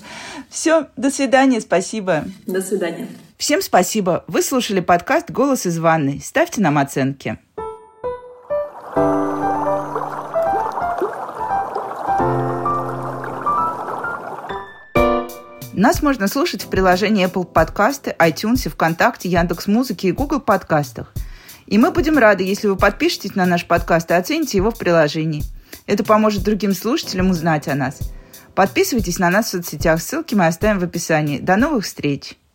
Все, 0.49 0.87
до 0.97 1.11
свидания, 1.11 1.61
спасибо. 1.61 2.25
До 2.47 2.61
свидания. 2.61 3.09
Всем 3.37 3.63
спасибо. 3.63 4.25
Вы 4.27 4.43
слушали 4.43 4.81
подкаст 4.81 5.31
«Голос 5.31 5.65
из 5.65 5.79
ванной». 5.79 6.21
Ставьте 6.23 6.61
нам 6.61 6.77
оценки. 6.77 7.39
Нас 15.81 16.03
можно 16.03 16.29
слушать 16.29 16.63
в 16.63 16.69
приложении 16.69 17.27
Apple 17.27 17.51
Podcasts, 17.51 18.15
iTunes, 18.19 18.69
ВКонтакте, 18.69 19.31
Яндекс.Музыке 19.31 20.09
и 20.09 20.13
Google 20.13 20.41
подкастах. 20.41 21.11
И 21.67 21.79
мы 21.79 21.91
будем 21.91 22.19
рады, 22.19 22.45
если 22.45 22.69
вы 22.69 22.77
подпишетесь 22.77 23.35
на 23.35 23.47
наш 23.47 23.65
подкаст 23.65 24.11
и 24.11 24.15
оцените 24.15 24.59
его 24.59 24.71
в 24.73 24.77
приложении. 24.77 25.43
Это 25.87 26.05
поможет 26.05 26.43
другим 26.43 26.75
слушателям 26.75 27.31
узнать 27.31 27.67
о 27.67 27.75
нас. 27.75 27.99
Подписывайтесь 28.55 29.19
на 29.19 29.31
нас 29.31 29.47
в 29.47 29.51
соцсетях, 29.53 30.03
ссылки 30.03 30.35
мы 30.35 30.49
оставим 30.49 30.81
в 30.81 30.85
описании. 30.85 31.39
До 31.39 31.57
новых 31.57 31.87
встреч! 31.87 32.37